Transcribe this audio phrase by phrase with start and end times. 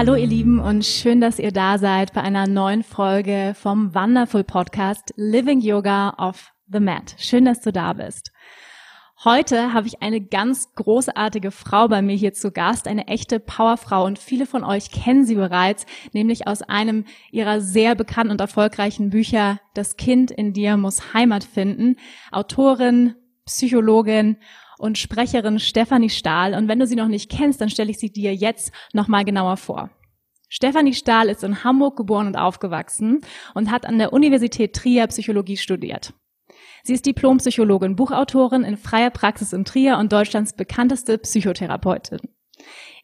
[0.00, 4.44] Hallo ihr Lieben und schön, dass ihr da seid bei einer neuen Folge vom Wonderful
[4.44, 7.14] Podcast Living Yoga off the Mat.
[7.18, 8.32] Schön, dass du da bist.
[9.26, 14.06] Heute habe ich eine ganz großartige Frau bei mir hier zu Gast, eine echte Powerfrau
[14.06, 19.10] und viele von euch kennen sie bereits, nämlich aus einem ihrer sehr bekannten und erfolgreichen
[19.10, 21.96] Bücher Das Kind in dir muss Heimat finden.
[22.32, 24.38] Autorin, Psychologin
[24.80, 26.54] und Sprecherin Stefanie Stahl.
[26.54, 29.56] Und wenn du sie noch nicht kennst, dann stelle ich sie dir jetzt nochmal genauer
[29.56, 29.90] vor.
[30.48, 33.20] Stefanie Stahl ist in Hamburg geboren und aufgewachsen
[33.54, 36.12] und hat an der Universität Trier Psychologie studiert.
[36.82, 42.20] Sie ist Diplompsychologin, Buchautorin in freier Praxis in Trier und Deutschlands bekannteste Psychotherapeutin.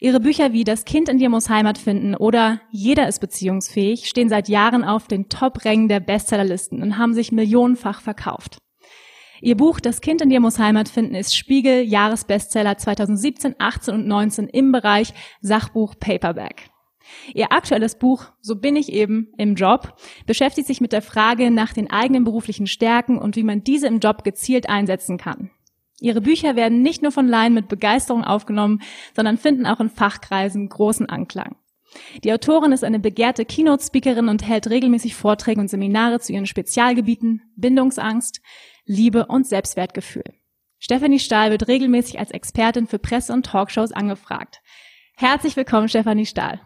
[0.01, 4.29] Ihre Bücher wie Das Kind in dir muss Heimat finden oder Jeder ist beziehungsfähig stehen
[4.29, 8.59] seit Jahren auf den Top-Rängen der Bestsellerlisten und haben sich millionenfach verkauft.
[9.41, 14.07] Ihr Buch Das Kind in dir muss Heimat finden ist Spiegel Jahresbestseller 2017, 18 und
[14.07, 16.71] 19 im Bereich Sachbuch Paperback.
[17.35, 19.95] Ihr aktuelles Buch So bin ich eben im Job
[20.27, 24.01] beschäftigt sich mit der Frage nach den eigenen beruflichen Stärken und wie man diese im
[24.01, 25.51] Job gezielt einsetzen kann.
[26.01, 28.83] Ihre Bücher werden nicht nur von Laien mit Begeisterung aufgenommen,
[29.15, 31.57] sondern finden auch in Fachkreisen großen Anklang.
[32.25, 37.43] Die Autorin ist eine begehrte Keynote-Speakerin und hält regelmäßig Vorträge und Seminare zu ihren Spezialgebieten
[37.57, 38.43] Bindungsangst,
[38.87, 40.25] Liebe und Selbstwertgefühl.
[40.79, 44.61] Stephanie Stahl wird regelmäßig als Expertin für Presse- und Talkshows angefragt.
[45.17, 46.61] Herzlich willkommen, Stephanie Stahl.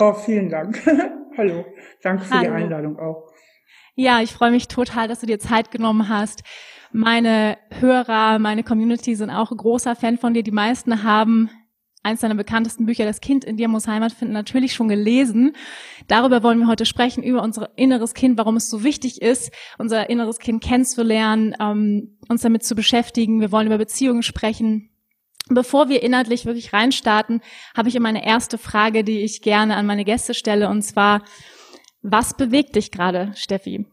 [0.00, 0.80] Oh, vielen Dank.
[1.36, 1.66] Hallo.
[2.02, 2.44] Danke für Hallo.
[2.44, 3.30] die Einladung auch.
[3.94, 6.42] Ja, ich freue mich total, dass du dir Zeit genommen hast.
[6.92, 10.42] Meine Hörer, meine Community sind auch ein großer Fan von dir.
[10.42, 11.50] Die meisten haben
[12.02, 15.56] eins deiner bekanntesten Bücher, Das Kind in dir muss Heimat finden, natürlich schon gelesen.
[16.06, 20.08] Darüber wollen wir heute sprechen, über unser inneres Kind, warum es so wichtig ist, unser
[20.08, 23.40] inneres Kind kennenzulernen, ähm, uns damit zu beschäftigen.
[23.40, 24.90] Wir wollen über Beziehungen sprechen.
[25.48, 27.40] Bevor wir inhaltlich wirklich reinstarten,
[27.76, 31.22] habe ich immer eine erste Frage, die ich gerne an meine Gäste stelle, und zwar,
[32.02, 33.86] was bewegt dich gerade, Steffi?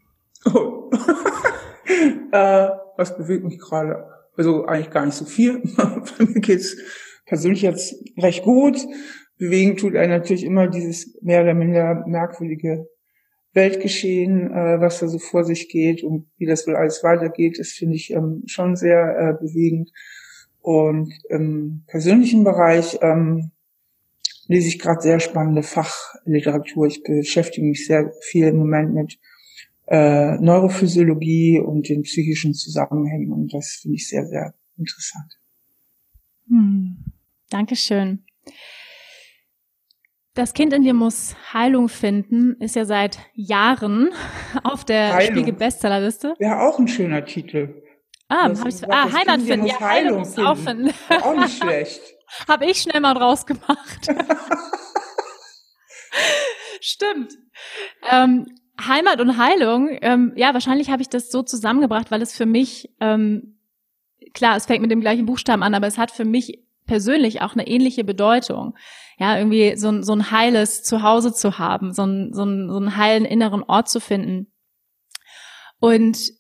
[0.46, 0.90] Oh.
[2.32, 4.04] äh, was bewegt mich gerade?
[4.36, 5.62] Also eigentlich gar nicht so viel.
[5.78, 6.76] Bei mir geht's
[7.34, 8.78] persönlich jetzt recht gut.
[9.40, 12.88] Bewegen tut er natürlich immer dieses mehr oder minder merkwürdige
[13.54, 17.70] Weltgeschehen, äh, was da so vor sich geht und wie das wohl alles weitergeht, das
[17.70, 19.92] finde ich ähm, schon sehr äh, bewegend.
[20.62, 23.50] Und im persönlichen Bereich ähm,
[24.48, 26.86] lese ich gerade sehr spannende Fachliteratur.
[26.86, 29.20] Ich beschäftige mich sehr viel im Moment mit
[29.88, 35.40] äh, Neurophysiologie und den psychischen Zusammenhängen und das finde ich sehr, sehr interessant.
[36.48, 37.03] Hm.
[37.54, 38.26] Dankeschön.
[40.34, 44.10] Das Kind in dir muss Heilung finden, ist ja seit Jahren
[44.64, 45.36] auf der Heilung.
[45.36, 46.34] Spiegel Bestsellerliste.
[46.40, 47.84] Wäre auch ein schöner Titel.
[48.28, 49.68] Ah, hab ich, ah Heimat finden.
[49.68, 50.92] Ja, Heilung, muss auch finden.
[51.10, 52.02] Auch nicht schlecht.
[52.48, 54.08] Habe ich schnell mal draus gemacht.
[56.82, 57.34] Stimmt.
[58.10, 58.48] Ähm,
[58.82, 62.90] Heimat und Heilung, ähm, ja, wahrscheinlich habe ich das so zusammengebracht, weil es für mich,
[63.00, 63.60] ähm,
[64.34, 67.54] klar, es fängt mit dem gleichen Buchstaben an, aber es hat für mich persönlich auch
[67.54, 68.76] eine ähnliche Bedeutung.
[69.18, 72.78] Ja, irgendwie so, ein so ein heiles Zuhause zu haben, so ein, so, ein, so
[72.78, 74.52] einen heilen inneren Ort zu finden.
[75.80, 76.32] Und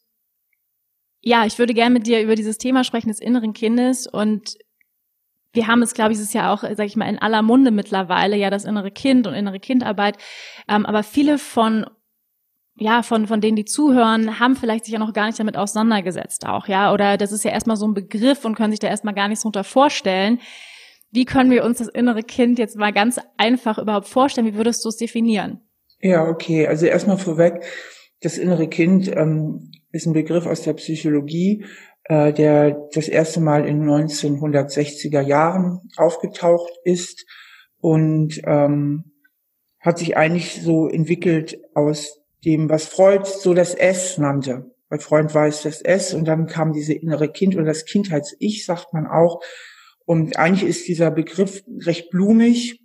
[1.21, 4.57] ja, ich würde gerne mit dir über dieses Thema sprechen des inneren Kindes und
[5.53, 7.71] wir haben es, glaube ich, es ist ja auch, sag ich mal, in aller Munde
[7.71, 10.17] mittlerweile, ja, das innere Kind und innere Kindarbeit.
[10.67, 11.85] Ähm, aber viele von
[12.83, 16.45] ja, von, von denen, die zuhören, haben vielleicht sich ja noch gar nicht damit auseinandergesetzt
[16.45, 19.13] auch, ja, oder das ist ja erstmal so ein Begriff und können sich da erstmal
[19.13, 20.39] gar nichts drunter vorstellen.
[21.11, 24.47] Wie können wir uns das innere Kind jetzt mal ganz einfach überhaupt vorstellen?
[24.47, 25.61] Wie würdest du es definieren?
[26.01, 26.67] Ja, okay.
[26.67, 27.63] Also erstmal vorweg,
[28.21, 31.65] das innere Kind ähm, ist ein Begriff aus der Psychologie,
[32.05, 37.25] äh, der das erste Mal in 1960er Jahren aufgetaucht ist
[37.79, 39.13] und ähm,
[39.79, 44.71] hat sich eigentlich so entwickelt aus dem, was Freud so das S nannte.
[44.89, 48.65] Bei Freud war es das S und dann kam diese innere Kind und das Kindheits-Ich,
[48.65, 49.41] sagt man auch.
[50.05, 52.81] Und eigentlich ist dieser Begriff recht blumig,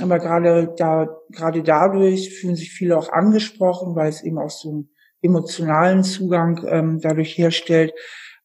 [0.00, 4.70] aber gerade da, gerade dadurch fühlen sich viele auch angesprochen, weil es eben auch so
[4.70, 4.90] einen
[5.22, 7.92] emotionalen Zugang ähm, dadurch herstellt.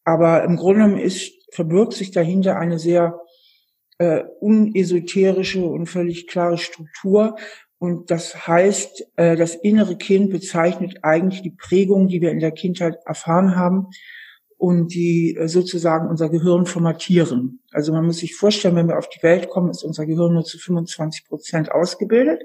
[0.03, 3.19] Aber im Grunde ist, verbirgt sich dahinter eine sehr
[3.98, 7.36] äh, unesoterische und völlig klare Struktur.
[7.77, 12.51] Und das heißt, äh, das innere Kind bezeichnet eigentlich die Prägung, die wir in der
[12.51, 13.88] Kindheit erfahren haben
[14.57, 17.60] und die äh, sozusagen unser Gehirn formatieren.
[17.72, 20.45] Also man muss sich vorstellen, wenn wir auf die Welt kommen, ist unser Gehirn nur
[20.45, 22.44] zu 25 Prozent ausgebildet.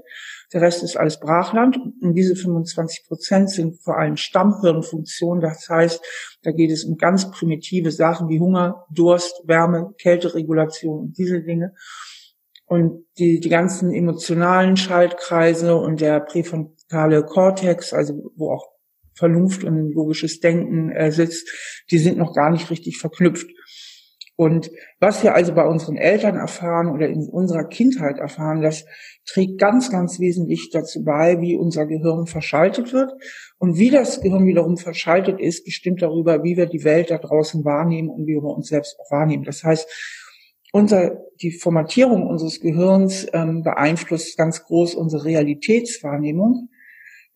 [0.52, 1.78] Der Rest ist alles Brachland.
[2.02, 5.40] Und diese 25 Prozent sind vor allem Stammhirnfunktionen.
[5.40, 6.00] Das heißt,
[6.42, 11.74] da geht es um ganz primitive Sachen wie Hunger, Durst, Wärme, Kälteregulation und diese Dinge.
[12.70, 18.68] Und die, die ganzen emotionalen Schaltkreise und der präfrontale Kortex, also wo auch
[19.12, 21.50] Vernunft und logisches Denken äh, sitzt,
[21.90, 23.48] die sind noch gar nicht richtig verknüpft.
[24.36, 24.70] Und
[25.00, 28.86] was wir also bei unseren Eltern erfahren oder in unserer Kindheit erfahren, das
[29.26, 33.10] trägt ganz, ganz wesentlich dazu bei, wie unser Gehirn verschaltet wird.
[33.58, 37.64] Und wie das Gehirn wiederum verschaltet ist, bestimmt darüber, wie wir die Welt da draußen
[37.64, 39.42] wahrnehmen und wie wir uns selbst auch wahrnehmen.
[39.42, 40.19] Das heißt,
[40.72, 46.68] unser, die Formatierung unseres Gehirns ähm, beeinflusst ganz groß unsere Realitätswahrnehmung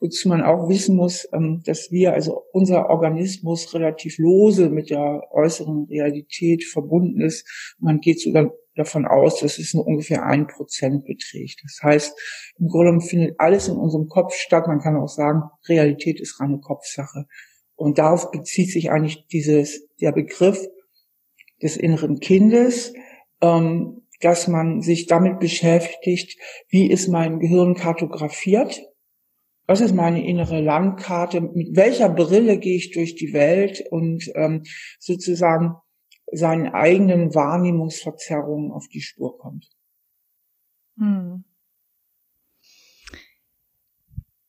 [0.05, 5.23] wozu man auch wissen muss, ähm, dass wir, also unser Organismus relativ lose mit der
[5.31, 7.75] äußeren Realität verbunden ist.
[7.79, 11.61] Man geht sogar davon aus, dass es nur ungefähr ein Prozent beträgt.
[11.63, 12.19] Das heißt,
[12.59, 14.67] im Grunde findet alles in unserem Kopf statt.
[14.67, 17.27] Man kann auch sagen, Realität ist reine Kopfsache.
[17.75, 20.67] Und darauf bezieht sich eigentlich dieses, der Begriff
[21.63, 22.93] des inneren Kindes,
[23.41, 26.39] ähm, dass man sich damit beschäftigt,
[26.69, 28.81] wie ist mein Gehirn kartografiert
[29.67, 34.63] was ist meine innere Landkarte, mit welcher Brille gehe ich durch die Welt und ähm,
[34.99, 35.77] sozusagen
[36.31, 39.71] seinen eigenen Wahrnehmungsverzerrungen auf die Spur kommt.
[40.99, 41.45] Hm.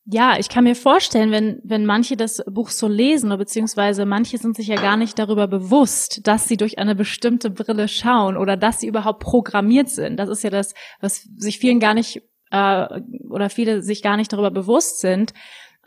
[0.07, 4.38] Ja, ich kann mir vorstellen, wenn, wenn manche das Buch so lesen, oder beziehungsweise manche
[4.38, 8.56] sind sich ja gar nicht darüber bewusst, dass sie durch eine bestimmte Brille schauen oder
[8.56, 10.18] dass sie überhaupt programmiert sind.
[10.18, 12.22] Das ist ja das, was sich vielen gar nicht
[12.52, 15.34] äh, oder viele sich gar nicht darüber bewusst sind.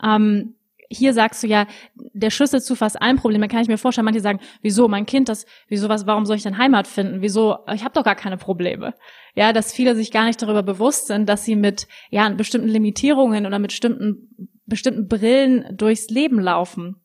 [0.03, 0.55] Ähm,
[0.89, 4.21] hier sagst du ja, der Schlüssel zu fast allen Problemen, kann ich mir vorstellen, manche
[4.21, 7.21] sagen, wieso, mein Kind, das, wieso was, warum soll ich denn Heimat finden?
[7.21, 8.95] Wieso, ich habe doch gar keine Probleme.
[9.35, 13.45] Ja, dass viele sich gar nicht darüber bewusst sind, dass sie mit ja, bestimmten Limitierungen
[13.45, 16.95] oder mit bestimmten, bestimmten Brillen durchs Leben laufen.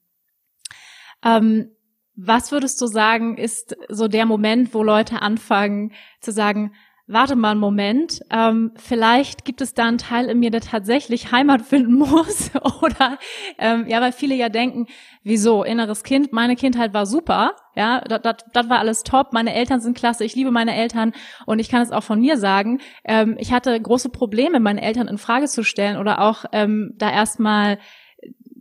[1.23, 1.71] Ähm,
[2.17, 6.73] was würdest du sagen, ist so der Moment, wo Leute anfangen zu sagen,
[7.07, 11.33] warte mal einen Moment, ähm, vielleicht gibt es da einen Teil in mir, der tatsächlich
[11.33, 12.51] Heimat finden muss.
[12.83, 13.19] Oder
[13.59, 14.87] ähm, ja, weil viele ja denken,
[15.23, 19.97] wieso, inneres Kind, meine Kindheit war super, ja, das war alles top, meine Eltern sind
[19.97, 21.13] klasse, ich liebe meine Eltern
[21.45, 25.09] und ich kann es auch von mir sagen, ähm, ich hatte große Probleme, meine Eltern
[25.09, 27.79] in Frage zu stellen oder auch ähm, da erstmal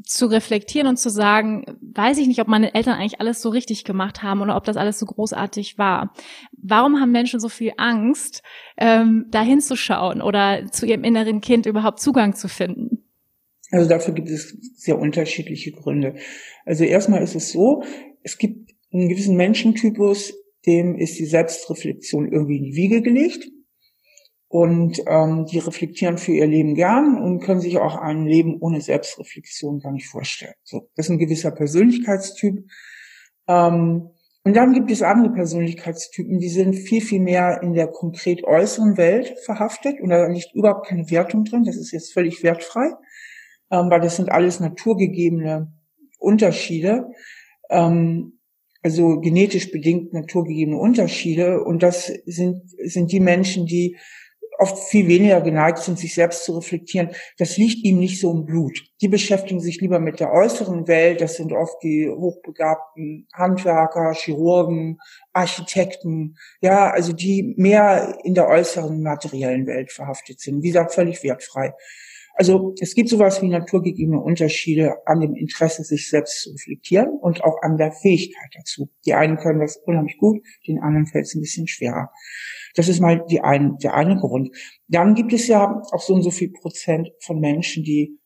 [0.03, 3.83] zu reflektieren und zu sagen, weiß ich nicht, ob meine Eltern eigentlich alles so richtig
[3.83, 6.13] gemacht haben oder ob das alles so großartig war.
[6.51, 8.43] Warum haben Menschen so viel Angst,
[8.77, 13.03] ähm, da hinzuschauen oder zu ihrem inneren Kind überhaupt Zugang zu finden?
[13.71, 16.15] Also dafür gibt es sehr unterschiedliche Gründe.
[16.65, 17.83] Also erstmal ist es so,
[18.21, 20.33] es gibt einen gewissen Menschentypus,
[20.65, 23.49] dem ist die Selbstreflexion irgendwie in die Wiege gelegt
[24.53, 28.81] und ähm, die reflektieren für ihr Leben gern und können sich auch ein Leben ohne
[28.81, 30.53] Selbstreflexion gar nicht vorstellen.
[30.61, 32.59] So, das ist ein gewisser Persönlichkeitstyp.
[33.47, 34.11] Ähm,
[34.43, 38.95] und dann gibt es andere Persönlichkeitstypen, die sind viel, viel mehr in der konkret äußeren
[38.95, 41.63] Welt verhaftet und da liegt überhaupt keine Wertung drin.
[41.63, 42.91] Das ist jetzt völlig wertfrei,
[43.71, 45.73] ähm, weil das sind alles naturgegebene
[46.19, 47.07] Unterschiede.
[47.71, 48.37] Ähm,
[48.83, 51.63] also genetisch bedingt naturgegebene Unterschiede.
[51.63, 53.97] Und das sind, sind die Menschen, die
[54.57, 57.09] oft viel weniger geneigt sind, sich selbst zu reflektieren.
[57.37, 58.83] Das liegt ihm nicht so im Blut.
[59.01, 61.21] Die beschäftigen sich lieber mit der äußeren Welt.
[61.21, 64.99] Das sind oft die hochbegabten Handwerker, Chirurgen,
[65.33, 66.37] Architekten.
[66.61, 70.63] Ja, also die mehr in der äußeren materiellen Welt verhaftet sind.
[70.63, 71.73] Wie gesagt, völlig wertfrei.
[72.35, 77.43] Also es gibt sowas wie naturgegebene Unterschiede an dem Interesse, sich selbst zu reflektieren und
[77.43, 78.89] auch an der Fähigkeit dazu.
[79.05, 82.09] Die einen können das unheimlich gut, den anderen fällt es ein bisschen schwerer.
[82.75, 84.49] Das ist mal die ein, der eine Grund.
[84.87, 88.17] Dann gibt es ja auch so und so viel Prozent von Menschen, die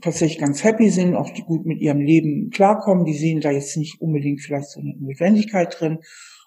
[0.00, 3.04] tatsächlich ganz happy sind, auch die gut mit ihrem Leben klarkommen.
[3.04, 5.98] Die sehen da jetzt nicht unbedingt vielleicht so eine Notwendigkeit drin.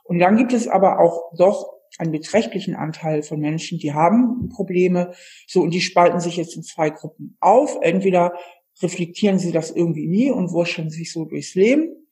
[0.04, 5.12] Und dann gibt es aber auch doch einen beträchtlichen Anteil von Menschen, die haben Probleme.
[5.48, 7.78] So, und die spalten sich jetzt in zwei Gruppen auf.
[7.82, 8.34] Entweder
[8.82, 12.08] reflektieren sie das irgendwie nie und wurscheln sich so durchs Leben.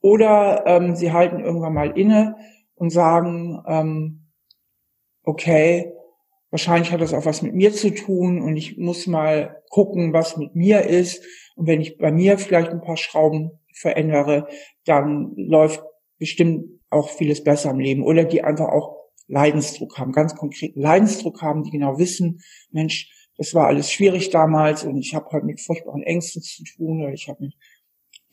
[0.00, 2.36] Oder ähm, sie halten irgendwann mal inne
[2.76, 4.30] und sagen, ähm,
[5.24, 5.92] okay,
[6.50, 10.36] wahrscheinlich hat das auch was mit mir zu tun und ich muss mal gucken, was
[10.36, 11.24] mit mir ist.
[11.56, 14.46] Und wenn ich bei mir vielleicht ein paar Schrauben verändere,
[14.84, 15.82] dann läuft
[16.18, 18.04] bestimmt auch vieles besser im Leben.
[18.04, 22.40] Oder die einfach auch Leidensdruck haben, ganz konkreten Leidensdruck haben, die genau wissen,
[22.70, 27.02] Mensch, das war alles schwierig damals und ich habe heute mit furchtbaren Ängsten zu tun
[27.02, 27.54] oder ich habe mit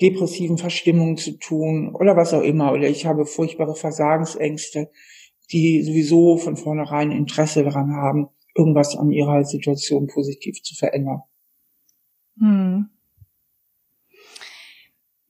[0.01, 4.91] depressiven Verstimmungen zu tun oder was auch immer oder ich habe furchtbare Versagensängste,
[5.51, 11.21] die sowieso von vornherein Interesse daran haben, irgendwas an ihrer Situation positiv zu verändern.
[12.37, 12.90] Hm.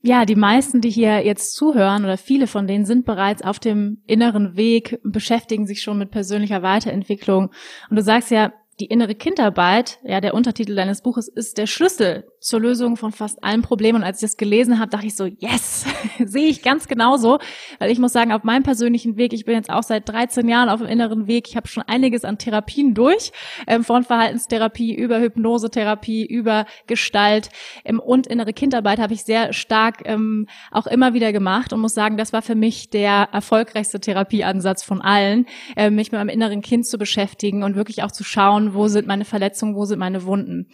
[0.04, 4.02] Ja, die meisten, die hier jetzt zuhören oder viele von denen sind bereits auf dem
[4.06, 7.52] inneren Weg, beschäftigen sich schon mit persönlicher Weiterentwicklung.
[7.88, 12.24] Und du sagst ja, die innere Kindarbeit, ja, der Untertitel deines Buches ist der Schlüssel
[12.42, 14.02] zur Lösung von fast allen Problemen.
[14.02, 15.86] Und als ich das gelesen habe, dachte ich so, yes,
[16.18, 17.38] sehe ich ganz genauso.
[17.78, 20.68] Weil ich muss sagen, auf meinem persönlichen Weg, ich bin jetzt auch seit 13 Jahren
[20.68, 23.32] auf dem inneren Weg, ich habe schon einiges an Therapien durch,
[23.66, 27.50] ähm, von Verhaltenstherapie über Hypnosetherapie, über Gestalt
[27.84, 31.94] ähm, und innere Kindarbeit habe ich sehr stark ähm, auch immer wieder gemacht und muss
[31.94, 35.46] sagen, das war für mich der erfolgreichste Therapieansatz von allen,
[35.76, 39.06] äh, mich mit meinem inneren Kind zu beschäftigen und wirklich auch zu schauen, wo sind
[39.06, 40.66] meine Verletzungen, wo sind meine Wunden.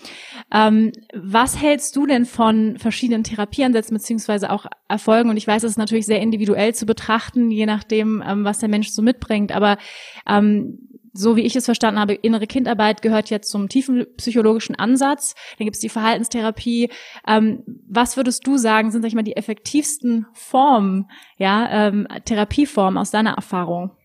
[0.51, 0.93] Ähm,
[1.59, 5.29] was hältst du denn von verschiedenen Therapieansätzen beziehungsweise auch Erfolgen?
[5.29, 8.69] Und ich weiß, es ist natürlich sehr individuell zu betrachten, je nachdem, ähm, was der
[8.69, 9.50] Mensch so mitbringt.
[9.50, 9.77] Aber
[10.29, 10.79] ähm,
[11.12, 15.35] so wie ich es verstanden habe, innere Kindarbeit gehört jetzt zum tiefen psychologischen Ansatz.
[15.59, 16.91] Dann gibt es die Verhaltenstherapie.
[17.27, 22.99] Ähm, was würdest du sagen, sind sag ich mal die effektivsten Formen, ja, ähm, Therapieformen
[22.99, 23.98] aus deiner Erfahrung?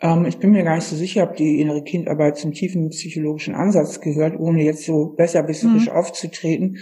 [0.00, 3.54] Ähm, ich bin mir gar nicht so sicher, ob die innere Kindarbeit zum tiefen psychologischen
[3.54, 5.92] Ansatz gehört, ohne jetzt so besserwisserisch mhm.
[5.92, 6.78] aufzutreten.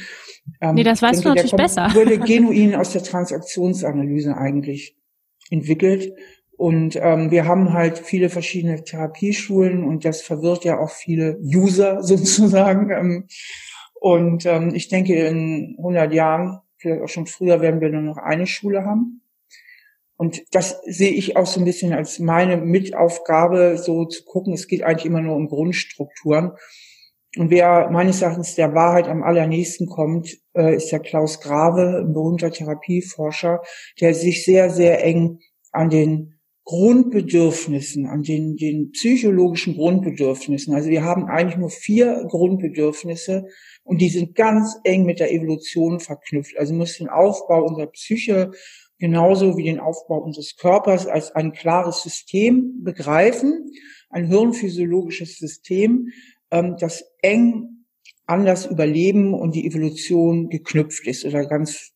[0.60, 1.94] Ähm, nee, das weißt denke, du natürlich besser.
[1.94, 4.96] Wurde genuin aus der Transaktionsanalyse eigentlich
[5.50, 6.12] entwickelt.
[6.56, 12.02] Und ähm, wir haben halt viele verschiedene Therapieschulen und das verwirrt ja auch viele User
[12.02, 12.90] sozusagen.
[12.90, 13.26] Ähm,
[14.00, 18.16] und ähm, ich denke, in 100 Jahren, vielleicht auch schon früher, werden wir nur noch
[18.16, 19.22] eine Schule haben.
[20.18, 24.66] Und das sehe ich auch so ein bisschen als meine Mitaufgabe, so zu gucken, es
[24.66, 26.52] geht eigentlich immer nur um Grundstrukturen.
[27.36, 32.12] Und wer meines Erachtens der Wahrheit am allernächsten kommt, äh, ist der Klaus Grave, ein
[32.12, 33.62] berühmter Therapieforscher,
[34.00, 35.38] der sich sehr, sehr eng
[35.70, 36.34] an den
[36.68, 40.74] Grundbedürfnissen, an den, den psychologischen Grundbedürfnissen.
[40.74, 43.46] Also wir haben eigentlich nur vier Grundbedürfnisse
[43.84, 46.58] und die sind ganz eng mit der Evolution verknüpft.
[46.58, 48.50] Also muss den Aufbau unserer Psyche
[48.98, 53.70] genauso wie den Aufbau unseres Körpers als ein klares System begreifen,
[54.10, 56.08] ein hirnphysiologisches System,
[56.50, 57.84] ähm, das eng
[58.26, 61.92] an das Überleben und die Evolution geknüpft ist oder ganz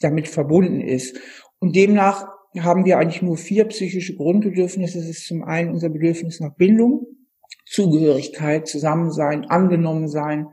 [0.00, 1.18] damit verbunden ist.
[1.58, 2.26] Und demnach
[2.58, 4.98] haben wir eigentlich nur vier psychische Grundbedürfnisse.
[4.98, 7.06] Das ist zum einen unser Bedürfnis nach Bindung,
[7.66, 10.48] Zugehörigkeit, Zusammensein, angenommen sein,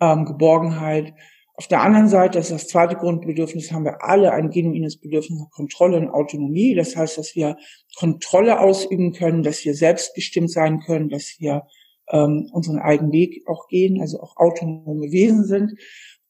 [0.00, 1.14] ähm, Geborgenheit,
[1.58, 5.40] auf der anderen Seite, das ist das zweite Grundbedürfnis, haben wir alle ein genuines Bedürfnis
[5.40, 6.74] nach Kontrolle und Autonomie.
[6.74, 7.56] Das heißt, dass wir
[7.96, 11.62] Kontrolle ausüben können, dass wir selbstbestimmt sein können, dass wir
[12.10, 15.72] ähm, unseren eigenen Weg auch gehen, also auch autonome Wesen sind.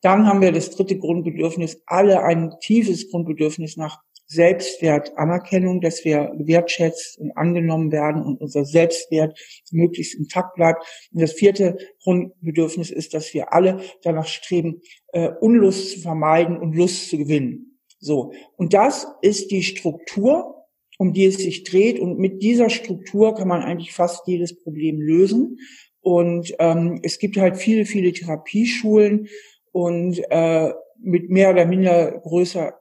[0.00, 6.32] Dann haben wir das dritte Grundbedürfnis, alle ein tiefes Grundbedürfnis nach Selbstwert, Anerkennung, dass wir
[6.36, 9.38] wertschätzt und angenommen werden und unser Selbstwert
[9.70, 10.84] möglichst intakt bleibt.
[11.12, 16.74] Und das vierte Grundbedürfnis ist, dass wir alle danach streben, äh, Unlust zu vermeiden und
[16.74, 17.78] Lust zu gewinnen.
[17.98, 18.32] So.
[18.56, 20.66] Und das ist die Struktur,
[20.98, 21.98] um die es sich dreht.
[21.98, 25.58] Und mit dieser Struktur kann man eigentlich fast jedes Problem lösen.
[26.00, 29.28] Und ähm, es gibt halt viele, viele Therapieschulen
[29.72, 32.74] und äh, mit mehr oder minder größer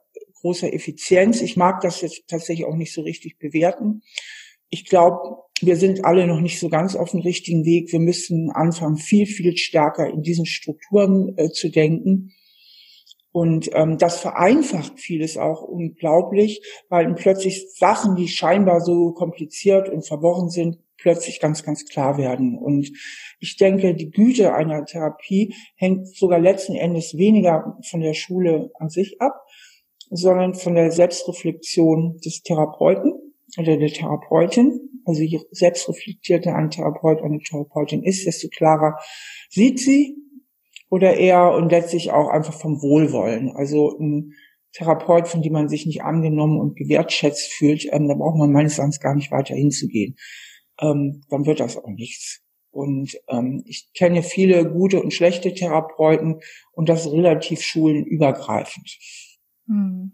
[0.46, 1.40] großer Effizienz.
[1.42, 4.02] Ich mag das jetzt tatsächlich auch nicht so richtig bewerten.
[4.70, 7.90] Ich glaube, wir sind alle noch nicht so ganz auf dem richtigen Weg.
[7.90, 12.32] Wir müssen anfangen, viel, viel stärker in diesen Strukturen äh, zu denken.
[13.32, 20.06] Und ähm, das vereinfacht vieles auch unglaublich, weil plötzlich Sachen, die scheinbar so kompliziert und
[20.06, 22.56] verworren sind, plötzlich ganz, ganz klar werden.
[22.56, 22.90] Und
[23.40, 28.88] ich denke, die Güte einer Therapie hängt sogar letzten Endes weniger von der Schule an
[28.88, 29.34] sich ab,
[30.10, 33.12] sondern von der Selbstreflexion des Therapeuten
[33.58, 34.80] oder der Therapeutin.
[35.04, 38.98] Also je selbstreflektierter ein Therapeut, eine Therapeutin ist, desto klarer
[39.48, 40.16] sieht sie
[40.90, 43.50] oder eher und letztlich auch einfach vom Wohlwollen.
[43.50, 44.32] Also ein
[44.72, 48.78] Therapeut, von dem man sich nicht angenommen und gewertschätzt fühlt, ähm, da braucht man meines
[48.78, 50.16] Erachtens gar nicht weiter hinzugehen.
[50.80, 52.42] Ähm, dann wird das auch nichts.
[52.70, 56.40] Und ähm, ich kenne viele gute und schlechte Therapeuten
[56.72, 58.98] und das relativ schulenübergreifend.
[59.66, 60.12] Hm.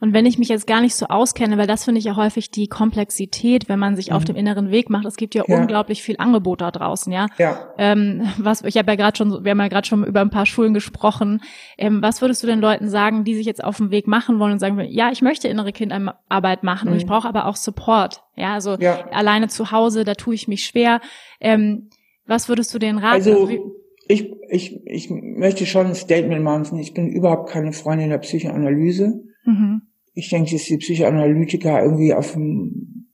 [0.00, 2.50] Und wenn ich mich jetzt gar nicht so auskenne, weil das finde ich ja häufig
[2.50, 4.16] die Komplexität, wenn man sich mhm.
[4.16, 5.04] auf dem inneren Weg macht.
[5.04, 7.26] Es gibt ja, ja, unglaublich viel Angebot da draußen, ja.
[7.38, 7.72] Ja.
[7.78, 10.46] Ähm, was ich habe ja gerade schon, wir haben ja gerade schon über ein paar
[10.46, 11.42] Schulen gesprochen.
[11.78, 14.52] Ähm, was würdest du den Leuten sagen, die sich jetzt auf den Weg machen wollen
[14.52, 16.92] und sagen, ja, ich möchte innere Kindarbeit machen mhm.
[16.92, 17.10] und ich mhm.
[17.10, 18.22] brauche aber auch Support.
[18.36, 19.06] Ja, also ja.
[19.10, 21.00] alleine zu Hause, da tue ich mich schwer.
[21.40, 21.90] Ähm,
[22.26, 23.14] was würdest du denen raten?
[23.14, 23.48] Also,
[24.08, 26.78] ich, ich, ich möchte schon ein Statement machen.
[26.78, 29.22] Ich bin überhaupt keine Freundin der Psychoanalyse.
[29.44, 29.82] Mhm.
[30.14, 33.08] Ich denke, dass die Psychoanalytiker irgendwie auf dem,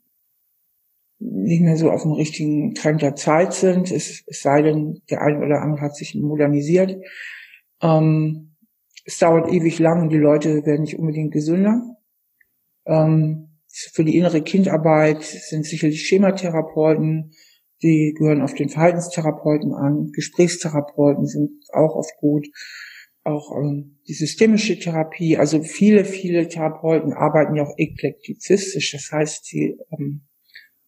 [1.18, 3.90] nicht mehr so auf dem richtigen Trend der Zeit sind.
[3.90, 7.00] Es, es sei denn, der eine oder andere hat sich modernisiert.
[7.80, 8.50] Ähm,
[9.04, 11.97] es dauert ewig lang und die Leute werden nicht unbedingt gesünder.
[12.87, 17.32] Ähm, für die innere Kindarbeit sind sicherlich Schematherapeuten,
[17.82, 20.10] die gehören auf den Verhaltenstherapeuten an.
[20.12, 22.46] Gesprächstherapeuten sind auch oft gut
[23.25, 29.44] auch ähm, die systemische Therapie, also viele, viele Therapeuten arbeiten ja auch eklektizistisch, das heißt,
[29.44, 30.22] sie ähm,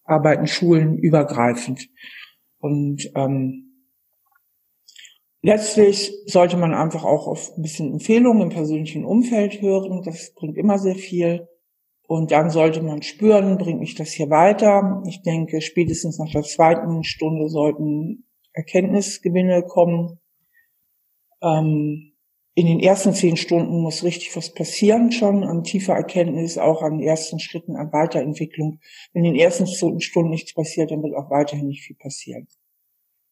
[0.05, 1.89] arbeiten schulenübergreifend.
[2.59, 3.89] Und ähm,
[5.43, 10.57] letztlich sollte man einfach auch auf ein bisschen Empfehlungen im persönlichen Umfeld hören, das bringt
[10.57, 11.49] immer sehr viel.
[12.07, 15.03] Und dann sollte man spüren, bringt mich das hier weiter.
[15.07, 20.21] Ich denke, spätestens nach der zweiten Stunde sollten Erkenntnisgewinne kommen.
[21.41, 22.13] Ähm,
[22.55, 27.01] in den ersten zehn Stunden muss richtig was passieren schon an tiefer Erkenntnis, auch an
[27.01, 28.79] ersten Schritten an Weiterentwicklung.
[29.15, 32.47] Wenn in den ersten Stunden nichts passiert, dann wird auch weiterhin nicht viel passieren.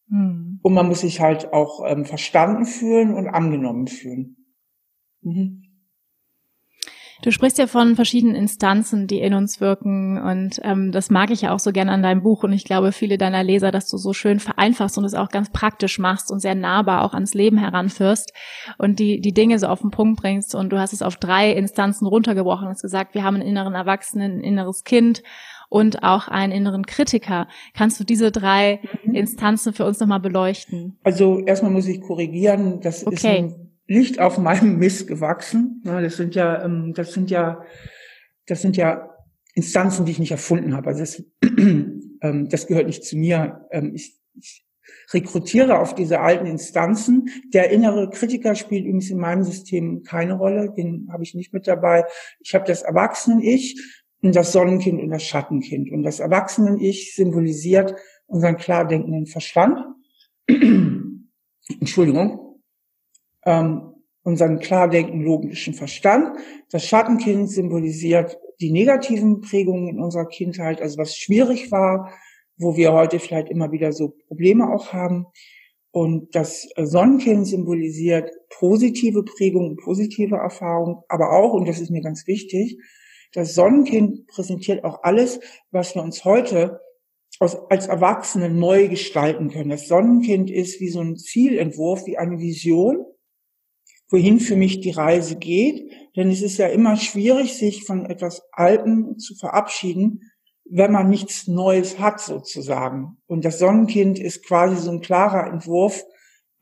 [0.09, 0.61] Hm.
[0.62, 4.37] Und man muss sich halt auch ähm, verstanden fühlen und angenommen fühlen.
[5.21, 5.70] Mhm.
[7.23, 11.43] Du sprichst ja von verschiedenen Instanzen, die in uns wirken und ähm, das mag ich
[11.43, 13.99] ja auch so gerne an deinem Buch und ich glaube viele deiner Leser, dass du
[13.99, 17.59] so schön vereinfachst und es auch ganz praktisch machst und sehr nahbar auch ans Leben
[17.59, 18.33] heranführst
[18.79, 21.53] und die die Dinge so auf den Punkt bringst und du hast es auf drei
[21.53, 25.23] Instanzen runtergebrochen und hast gesagt, wir haben einen inneren Erwachsenen, ein inneres Kind
[25.69, 27.49] und auch einen inneren Kritiker.
[27.75, 29.15] Kannst du diese drei mhm.
[29.15, 30.99] Instanzen für uns nochmal beleuchten?
[31.03, 33.15] Also erstmal muss ich korrigieren, das okay.
[33.15, 35.82] ist ein nicht auf meinem Mist gewachsen.
[35.85, 37.64] Das sind ja, ähm, das sind ja,
[38.47, 39.11] das sind ja
[39.54, 40.90] Instanzen, die ich nicht erfunden habe.
[40.90, 41.25] Also das,
[42.23, 43.66] ähm, das gehört nicht zu mir.
[43.72, 44.64] Ähm, ich, ich
[45.12, 47.31] rekrutiere auf diese alten Instanzen.
[47.53, 50.72] Der innere Kritiker spielt übrigens in meinem System keine Rolle.
[50.76, 52.05] Den habe ich nicht mit dabei.
[52.38, 53.76] Ich habe das Erwachsenen-Ich
[54.22, 55.90] und das Sonnenkind und das Schattenkind.
[55.90, 59.81] Und das Erwachsenen-Ich symbolisiert unseren klar denkenden Verstand.
[61.81, 62.50] Entschuldigung
[63.51, 66.39] ähm, unseren klardenkenden logischen Verstand.
[66.71, 72.13] Das Schattenkind symbolisiert die negativen Prägungen in unserer Kindheit, also was schwierig war,
[72.59, 75.27] wo wir heute vielleicht immer wieder so Probleme auch haben.
[75.93, 82.27] Und das Sonnenkind symbolisiert positive Prägungen, positive Erfahrungen, aber auch, und das ist mir ganz
[82.27, 82.79] wichtig,
[83.33, 86.81] das Sonnenkind präsentiert auch alles, was wir uns heute
[87.41, 89.71] als Erwachsene neu gestalten können.
[89.71, 93.07] Das Sonnenkind ist wie so ein Zielentwurf, wie eine Vision,
[94.11, 95.90] wohin für mich die Reise geht.
[96.16, 100.31] Denn es ist ja immer schwierig, sich von etwas Alten zu verabschieden,
[100.64, 103.18] wenn man nichts Neues hat sozusagen.
[103.27, 106.05] Und das Sonnenkind ist quasi so ein klarer Entwurf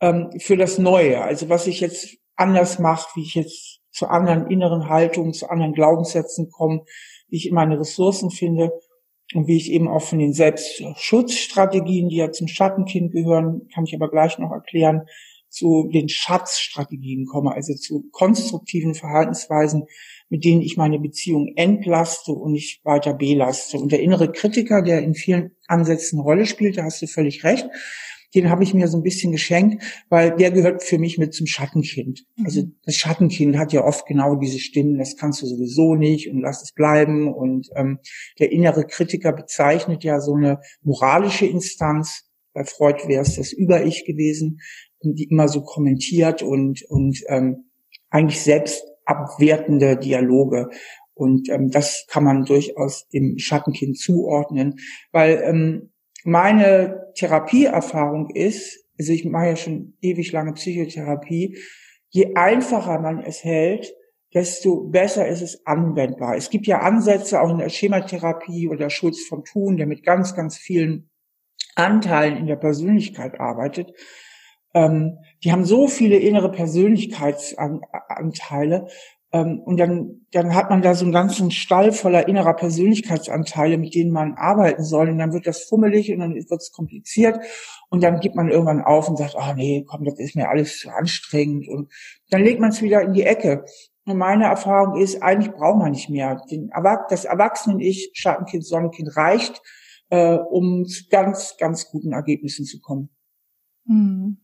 [0.00, 1.22] ähm, für das Neue.
[1.22, 5.72] Also was ich jetzt anders mache, wie ich jetzt zu anderen inneren Haltungen, zu anderen
[5.72, 6.84] Glaubenssätzen komme,
[7.28, 8.72] wie ich meine Ressourcen finde
[9.34, 13.94] und wie ich eben auch von den Selbstschutzstrategien, die ja zum Schattenkind gehören, kann ich
[13.94, 15.06] aber gleich noch erklären,
[15.48, 19.84] zu den Schatzstrategien komme, also zu konstruktiven Verhaltensweisen,
[20.28, 23.78] mit denen ich meine Beziehung entlaste und nicht weiter belaste.
[23.78, 27.44] Und der innere Kritiker, der in vielen Ansätzen eine Rolle spielt, da hast du völlig
[27.44, 27.68] recht,
[28.34, 31.46] den habe ich mir so ein bisschen geschenkt, weil der gehört für mich mit zum
[31.46, 32.24] Schattenkind.
[32.36, 32.44] Mhm.
[32.44, 36.42] Also das Schattenkind hat ja oft genau diese Stimmen, das kannst du sowieso nicht und
[36.42, 37.32] lass es bleiben.
[37.32, 37.98] Und ähm,
[38.38, 42.24] der innere Kritiker bezeichnet ja so eine moralische Instanz.
[42.52, 44.58] Bei Freud wäre es das Über-Ich gewesen,
[45.02, 47.70] die immer so kommentiert und, und ähm,
[48.10, 50.70] eigentlich selbst abwertende Dialoge.
[51.14, 54.76] Und ähm, das kann man durchaus dem Schattenkind zuordnen,
[55.10, 55.90] weil ähm,
[56.24, 61.58] meine Therapieerfahrung ist, also ich mache ja schon ewig lange Psychotherapie,
[62.10, 63.94] je einfacher man es hält,
[64.34, 66.36] desto besser ist es anwendbar.
[66.36, 70.34] Es gibt ja Ansätze auch in der Schematherapie oder Schulz von Thun, der mit ganz,
[70.34, 71.10] ganz vielen
[71.74, 73.92] Anteilen in der Persönlichkeit arbeitet
[74.74, 78.88] ähm, die haben so viele innere Persönlichkeitsanteile.
[79.30, 83.94] Ähm, und dann, dann hat man da so einen ganzen Stall voller innerer Persönlichkeitsanteile, mit
[83.94, 85.10] denen man arbeiten soll.
[85.10, 87.38] Und dann wird das fummelig und dann wird es kompliziert.
[87.90, 90.78] Und dann gibt man irgendwann auf und sagt, oh, nee, komm, das ist mir alles
[90.78, 91.68] zu anstrengend.
[91.68, 91.92] Und
[92.30, 93.64] dann legt man es wieder in die Ecke.
[94.06, 96.40] Und meine Erfahrung ist, eigentlich braucht man nicht mehr.
[97.10, 99.60] das Erwachsenen-Ich, Schattenkind, Sonnenkind reicht,
[100.08, 103.10] äh, um zu ganz, ganz guten Ergebnissen zu kommen.
[103.86, 104.38] Hm.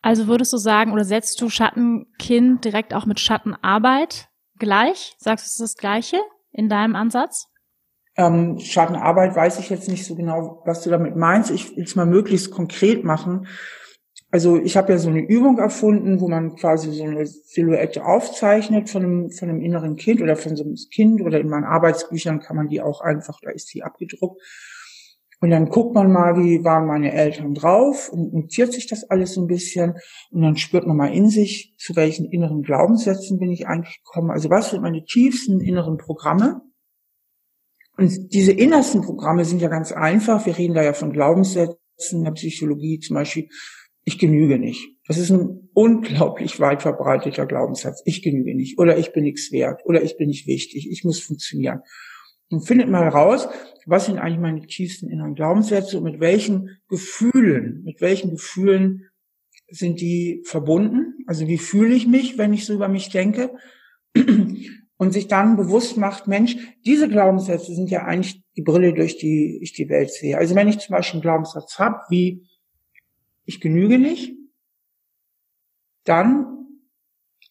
[0.00, 5.14] Also würdest du sagen, oder setzt du Schattenkind direkt auch mit Schattenarbeit gleich?
[5.18, 6.18] Sagst du, es ist das Gleiche
[6.52, 7.48] in deinem Ansatz?
[8.16, 11.50] Ähm, Schattenarbeit weiß ich jetzt nicht so genau, was du damit meinst.
[11.50, 13.46] Ich will es mal möglichst konkret machen.
[14.30, 18.90] Also ich habe ja so eine Übung erfunden, wo man quasi so eine Silhouette aufzeichnet
[18.90, 22.40] von einem, von einem inneren Kind oder von so einem Kind oder in meinen Arbeitsbüchern
[22.40, 24.42] kann man die auch einfach, da ist die abgedruckt.
[25.40, 29.34] Und dann guckt man mal, wie waren meine Eltern drauf und notiert sich das alles
[29.34, 29.94] so ein bisschen
[30.30, 34.30] und dann spürt man mal in sich, zu welchen inneren Glaubenssätzen bin ich eigentlich gekommen.
[34.30, 36.62] Also was sind meine tiefsten inneren Programme?
[37.96, 40.44] Und diese innersten Programme sind ja ganz einfach.
[40.46, 41.76] Wir reden da ja von Glaubenssätzen
[42.10, 43.48] in der Psychologie zum Beispiel
[44.08, 44.88] ich genüge nicht.
[45.06, 48.02] Das ist ein unglaublich weit verbreiteter Glaubenssatz.
[48.06, 51.20] Ich genüge nicht oder ich bin nichts wert oder ich bin nicht wichtig, ich muss
[51.20, 51.80] funktionieren.
[52.50, 53.48] Und findet mal raus,
[53.84, 59.08] was sind eigentlich meine tiefsten inneren Glaubenssätze und mit welchen Gefühlen, mit welchen Gefühlen
[59.70, 61.24] sind die verbunden?
[61.26, 63.54] Also wie fühle ich mich, wenn ich so über mich denke?
[65.00, 69.60] Und sich dann bewusst macht, Mensch, diese Glaubenssätze sind ja eigentlich die Brille, durch die
[69.62, 70.36] ich die Welt sehe.
[70.36, 72.48] Also wenn ich zum Beispiel einen Glaubenssatz habe, wie
[73.44, 74.34] ich genüge nicht,
[76.02, 76.66] dann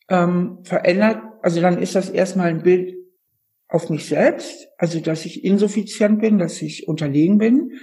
[0.10, 2.96] ähm, verändert, also dann ist das erstmal ein Bild
[3.69, 7.73] auf mich selbst, also dass ich insuffizient bin, dass ich unterlegen bin,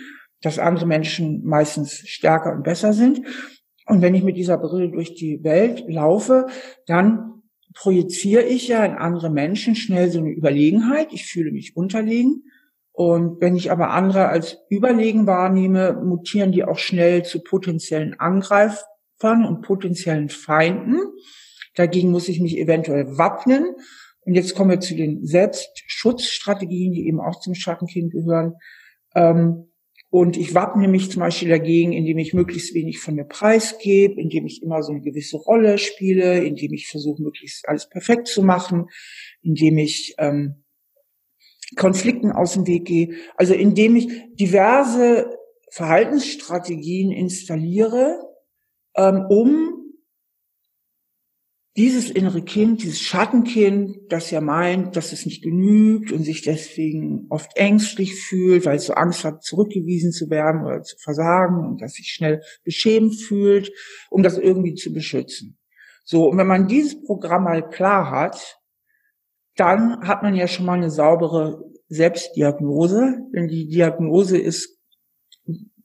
[0.41, 3.23] dass andere Menschen meistens stärker und besser sind.
[3.87, 6.47] Und wenn ich mit dieser Brille durch die Welt laufe,
[6.87, 7.43] dann
[7.75, 11.09] projiziere ich ja in andere Menschen schnell so eine Überlegenheit.
[11.13, 12.45] Ich fühle mich unterlegen.
[12.93, 19.45] Und wenn ich aber andere als überlegen wahrnehme, mutieren die auch schnell zu potenziellen Angreifern
[19.45, 20.99] und potenziellen Feinden.
[21.75, 23.75] Dagegen muss ich mich eventuell wappnen.
[24.25, 28.55] Und jetzt kommen wir zu den Selbstschutzstrategien, die eben auch zum Schattenkind gehören.
[29.15, 29.71] Ähm,
[30.11, 34.47] und ich wappne mich zum Beispiel dagegen, indem ich möglichst wenig von mir preisgebe, indem
[34.47, 38.87] ich immer so eine gewisse Rolle spiele, indem ich versuche, möglichst alles perfekt zu machen,
[39.43, 40.65] indem ich ähm,
[41.77, 43.15] Konflikten aus dem Weg gehe.
[43.37, 45.37] Also indem ich diverse
[45.71, 48.21] Verhaltensstrategien installiere,
[48.97, 49.84] ähm, um
[51.77, 57.27] dieses innere Kind, dieses Schattenkind, das ja meint, dass es nicht genügt und sich deswegen
[57.31, 61.83] oft ängstlich fühlt, weil es so Angst hat, zurückgewiesen zu werden oder zu versagen und
[61.83, 63.73] dass sich schnell beschämt fühlt,
[64.09, 65.59] um das irgendwie zu beschützen.
[66.05, 68.61] So, und wenn man dieses Programm mal klar hat,
[69.57, 74.79] dann hat man ja schon mal eine saubere Selbstdiagnose, denn die Diagnose ist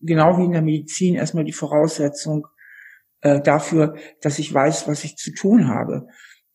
[0.01, 2.45] genau wie in der Medizin erstmal die Voraussetzung
[3.21, 6.07] äh, dafür, dass ich weiß, was ich zu tun habe.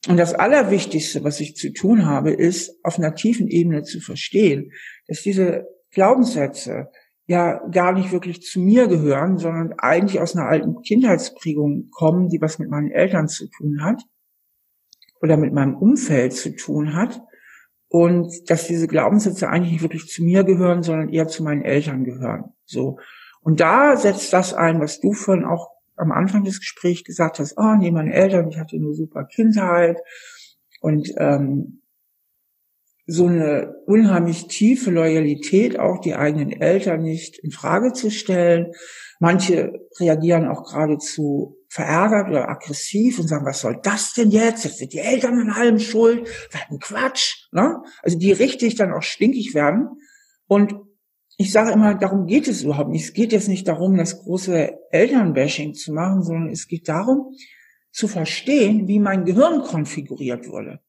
[0.08, 4.70] Und das Allerwichtigste, was ich zu tun habe, ist, auf einer tiefen Ebene zu verstehen,
[5.06, 6.90] dass diese Glaubenssätze
[7.26, 12.40] ja gar nicht wirklich zu mir gehören, sondern eigentlich aus einer alten Kindheitsprägung kommen, die
[12.40, 14.02] was mit meinen Eltern zu tun hat
[15.22, 17.22] oder mit meinem Umfeld zu tun hat
[17.88, 22.04] und dass diese Glaubenssätze eigentlich nicht wirklich zu mir gehören, sondern eher zu meinen Eltern
[22.04, 22.52] gehören.
[22.66, 22.98] So.
[23.40, 27.56] Und da setzt das ein, was du vorhin auch am Anfang des Gesprächs gesagt hast,
[27.56, 30.00] oh nee, meine Eltern, ich hatte eine super Kindheit
[30.80, 31.82] und ähm,
[33.06, 38.72] so eine unheimlich tiefe Loyalität, auch die eigenen Eltern nicht in Frage zu stellen.
[39.20, 44.64] Manche reagieren auch geradezu verärgert oder aggressiv und sagen, was soll das denn jetzt?
[44.64, 46.26] Jetzt sind die Eltern an allem schuld.
[46.50, 47.48] Was ein Quatsch.
[47.52, 47.82] Ne?
[48.02, 50.00] Also die richtig dann auch stinkig werden.
[50.46, 50.74] Und
[51.36, 53.04] ich sage immer, darum geht es überhaupt nicht.
[53.04, 57.34] Es geht jetzt nicht darum, das große Elternbashing zu machen, sondern es geht darum,
[57.90, 60.80] zu verstehen, wie mein Gehirn konfiguriert wurde.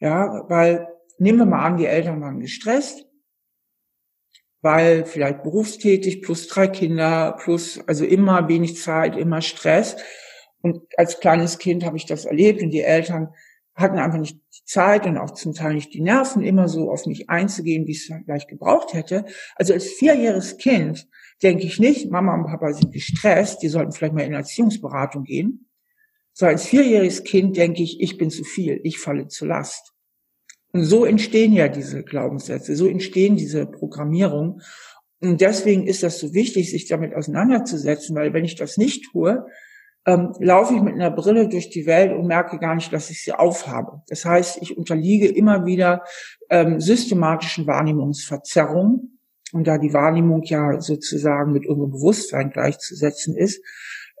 [0.00, 0.88] Ja, weil
[1.18, 3.06] nehmen wir mal an, die Eltern waren gestresst,
[4.60, 9.96] weil vielleicht berufstätig, plus drei Kinder, plus also immer wenig Zeit, immer Stress.
[10.60, 13.34] Und als kleines Kind habe ich das erlebt und die Eltern
[13.74, 17.06] hatten einfach nicht die Zeit und auch zum Teil nicht die Nerven, immer so auf
[17.06, 19.24] mich einzugehen, wie ich es gleich gebraucht hätte.
[19.56, 21.08] Also als vierjähriges Kind
[21.42, 25.68] denke ich nicht, Mama und Papa sind gestresst, die sollten vielleicht mal in Erziehungsberatung gehen.
[26.32, 29.92] So als vierjähriges Kind denke ich, ich bin zu viel, ich falle zu Last.
[30.72, 34.60] Und so entstehen ja diese Glaubenssätze, so entstehen diese Programmierungen.
[35.20, 39.46] Und deswegen ist das so wichtig, sich damit auseinanderzusetzen, weil wenn ich das nicht tue,
[40.06, 43.22] ähm, laufe ich mit einer Brille durch die Welt und merke gar nicht, dass ich
[43.22, 44.02] sie aufhabe.
[44.08, 46.02] Das heißt, ich unterliege immer wieder
[46.50, 49.18] ähm, systematischen Wahrnehmungsverzerrungen.
[49.52, 53.62] Und da die Wahrnehmung ja sozusagen mit unserem Bewusstsein gleichzusetzen ist,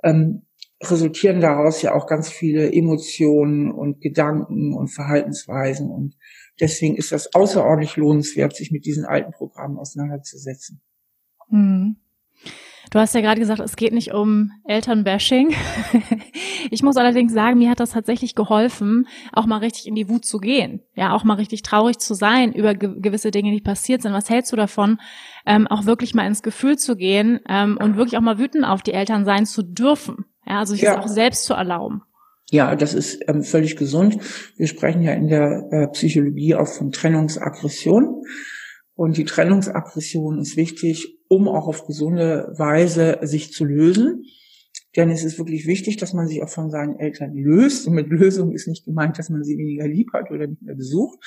[0.04, 0.46] ähm,
[0.80, 5.90] resultieren daraus ja auch ganz viele Emotionen und Gedanken und Verhaltensweisen.
[5.90, 6.16] Und
[6.60, 10.80] deswegen ist das außerordentlich lohnenswert, sich mit diesen alten Programmen auseinanderzusetzen.
[11.48, 11.96] Hm.
[12.90, 15.54] Du hast ja gerade gesagt, es geht nicht um Elternbashing.
[16.70, 20.24] ich muss allerdings sagen, mir hat das tatsächlich geholfen, auch mal richtig in die Wut
[20.24, 20.82] zu gehen.
[20.94, 24.12] Ja, auch mal richtig traurig zu sein über ge gewisse Dinge, die passiert sind.
[24.12, 24.98] Was hältst du davon,
[25.46, 28.82] ähm, auch wirklich mal ins Gefühl zu gehen ähm, und wirklich auch mal wütend auf
[28.82, 30.26] die Eltern sein zu dürfen?
[30.46, 30.96] Ja, also sich ja.
[30.96, 32.02] das auch selbst zu erlauben.
[32.50, 34.18] Ja, das ist ähm, völlig gesund.
[34.56, 38.22] Wir sprechen ja in der äh, Psychologie auch von Trennungsaggression.
[38.94, 44.24] Und die Trennungsaggression ist wichtig, um auch auf gesunde Weise sich zu lösen.
[44.96, 47.86] Denn es ist wirklich wichtig, dass man sich auch von seinen Eltern löst.
[47.86, 50.76] Und mit Lösung ist nicht gemeint, dass man sie weniger lieb hat oder nicht mehr
[50.76, 51.18] besucht,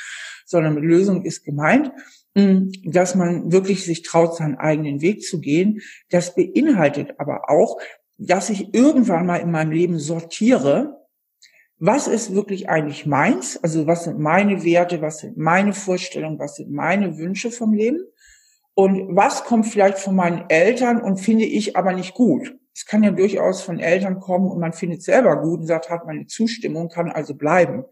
[0.46, 1.92] sondern mit Lösung ist gemeint,
[2.36, 5.82] hm, dass man wirklich sich traut, seinen eigenen Weg zu gehen.
[6.10, 7.78] Das beinhaltet aber auch,
[8.18, 10.98] dass ich irgendwann mal in meinem Leben sortiere,
[11.80, 13.62] was ist wirklich eigentlich meins?
[13.62, 18.00] Also was sind meine Werte, was sind meine Vorstellungen, was sind meine Wünsche vom Leben?
[18.78, 22.56] Und was kommt vielleicht von meinen Eltern und finde ich aber nicht gut?
[22.76, 26.06] Es kann ja durchaus von Eltern kommen und man findet selber gut und sagt, hat
[26.06, 27.86] meine Zustimmung, kann also bleiben.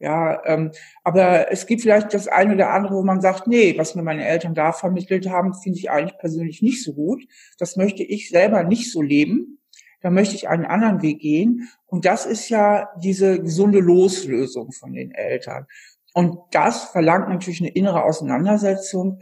[0.00, 0.72] Ja, ähm,
[1.04, 4.26] aber es gibt vielleicht das eine oder andere, wo man sagt, nee, was mir meine
[4.26, 7.22] Eltern da vermittelt haben, finde ich eigentlich persönlich nicht so gut.
[7.58, 9.60] Das möchte ich selber nicht so leben
[10.02, 11.68] da möchte ich einen anderen Weg gehen.
[11.86, 15.66] Und das ist ja diese gesunde Loslösung von den Eltern.
[16.12, 19.20] Und das verlangt natürlich eine innere Auseinandersetzung.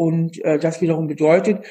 [0.00, 1.62] Und äh, das wiederum bedeutet,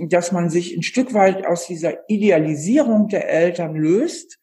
[0.00, 4.38] dass man sich ein Stück weit aus dieser Idealisierung der Eltern löst.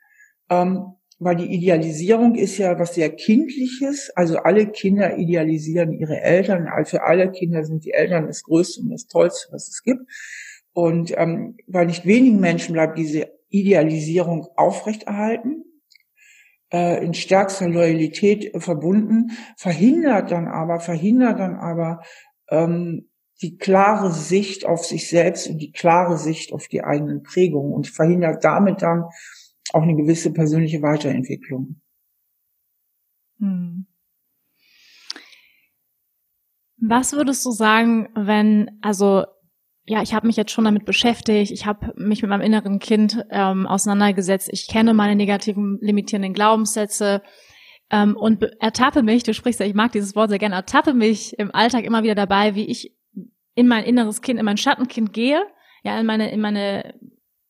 [0.50, 4.12] Ähm, weil die Idealisierung ist ja was sehr Kindliches.
[4.16, 6.68] Also alle Kinder idealisieren ihre Eltern.
[6.84, 10.02] Für alle Kinder sind die Eltern das Größte und das Tollste, was es gibt.
[10.74, 15.64] Und ähm, bei nicht wenigen Menschen bleibt diese Idealisierung aufrechterhalten,
[16.74, 22.02] äh, in stärkster Loyalität verbunden, verhindert dann aber, verhindert dann aber
[22.50, 23.08] ähm,
[23.42, 27.88] die klare Sicht auf sich selbst und die klare Sicht auf die eigenen Prägungen und
[27.88, 29.06] verhindert damit dann
[29.74, 31.82] auch eine gewisse persönliche Weiterentwicklung.
[33.40, 33.88] Hm.
[36.78, 39.26] Was würdest du sagen, wenn, also
[39.86, 43.26] ja, ich habe mich jetzt schon damit beschäftigt, ich habe mich mit meinem inneren Kind
[43.30, 47.22] ähm, auseinandergesetzt, ich kenne meine negativen limitierenden Glaubenssätze
[47.90, 51.38] ähm, und ertappe mich, du sprichst ja, ich mag dieses Wort sehr gerne, ertappe mich
[51.40, 52.96] im Alltag immer wieder dabei, wie ich
[53.56, 55.42] in mein inneres Kind, in mein Schattenkind gehe,
[55.84, 56.94] ja, in meine, in meine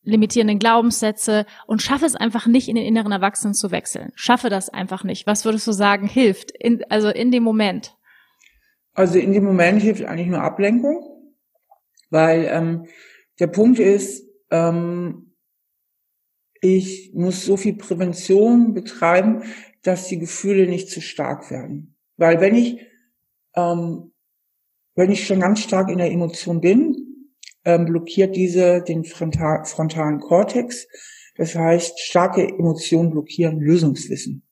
[0.04, 4.10] limitierenden Glaubenssätze und schaffe es einfach nicht, in den inneren Erwachsenen zu wechseln.
[4.16, 5.26] Schaffe das einfach nicht.
[5.26, 6.50] Was würdest du sagen, hilft?
[6.50, 7.96] In, also in dem Moment?
[8.94, 11.12] Also in dem Moment hilft eigentlich nur Ablenkung
[12.12, 12.86] weil ähm,
[13.40, 15.34] der Punkt ist, ähm,
[16.60, 19.42] ich muss so viel Prävention betreiben,
[19.82, 21.96] dass die Gefühle nicht zu stark werden.
[22.18, 22.86] Weil wenn ich,
[23.56, 24.11] ähm,
[24.94, 26.96] wenn ich schon ganz stark in der Emotion bin,
[27.64, 30.86] ähm, blockiert diese den frontal, frontalen Kortex.
[31.36, 34.46] Das heißt, starke Emotionen blockieren Lösungswissen.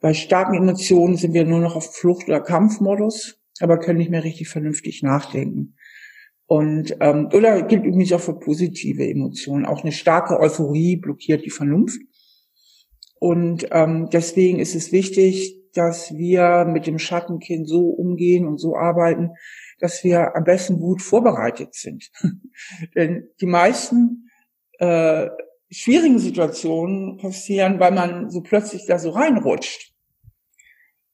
[0.00, 4.24] Bei starken Emotionen sind wir nur noch auf Flucht- oder Kampfmodus, aber können nicht mehr
[4.24, 5.74] richtig vernünftig nachdenken.
[6.46, 9.66] Und ähm, oder gilt übrigens auch für positive Emotionen.
[9.66, 12.00] Auch eine starke Euphorie blockiert die Vernunft.
[13.20, 18.76] Und ähm, deswegen ist es wichtig, dass wir mit dem Schattenkind so umgehen und so
[18.76, 19.30] arbeiten,
[19.78, 22.10] dass wir am besten gut vorbereitet sind.
[22.94, 24.30] Denn die meisten
[24.78, 25.28] äh,
[25.70, 29.92] schwierigen Situationen passieren, weil man so plötzlich da so reinrutscht.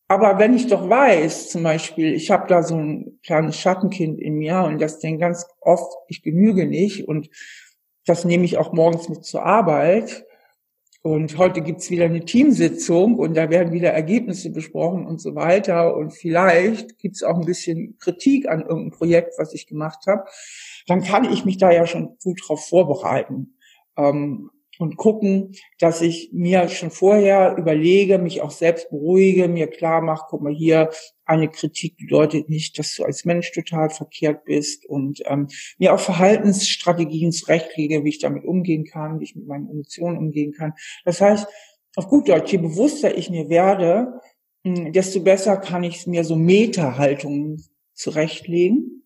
[0.07, 4.35] Aber wenn ich doch weiß, zum Beispiel, ich habe da so ein kleines Schattenkind in
[4.35, 7.31] mir und das denkt ganz oft, ich genüge nicht und
[8.07, 10.27] das nehme ich auch morgens mit zur Arbeit.
[11.07, 15.95] Und heute gibt's wieder eine Teamsitzung und da werden wieder Ergebnisse besprochen und so weiter.
[15.99, 20.25] Und vielleicht gibt's auch ein bisschen Kritik an irgendeinem Projekt, was ich gemacht habe.
[20.87, 23.59] Dann kann ich mich da ja schon gut drauf vorbereiten.
[23.99, 30.01] Ähm, und gucken, dass ich mir schon vorher überlege, mich auch selbst beruhige, mir klar
[30.03, 30.91] mache, guck mal hier,
[31.25, 36.01] eine Kritik bedeutet nicht, dass du als Mensch total verkehrt bist und ähm, mir auch
[36.01, 40.75] Verhaltensstrategien zurechtlege, wie ich damit umgehen kann, wie ich mit meinen Emotionen umgehen kann.
[41.05, 41.47] Das heißt,
[41.97, 44.21] auf gut Deutsch, je bewusster ich mir werde,
[44.65, 49.05] hm, desto besser kann ich mir so Meta-Haltungen zurechtlegen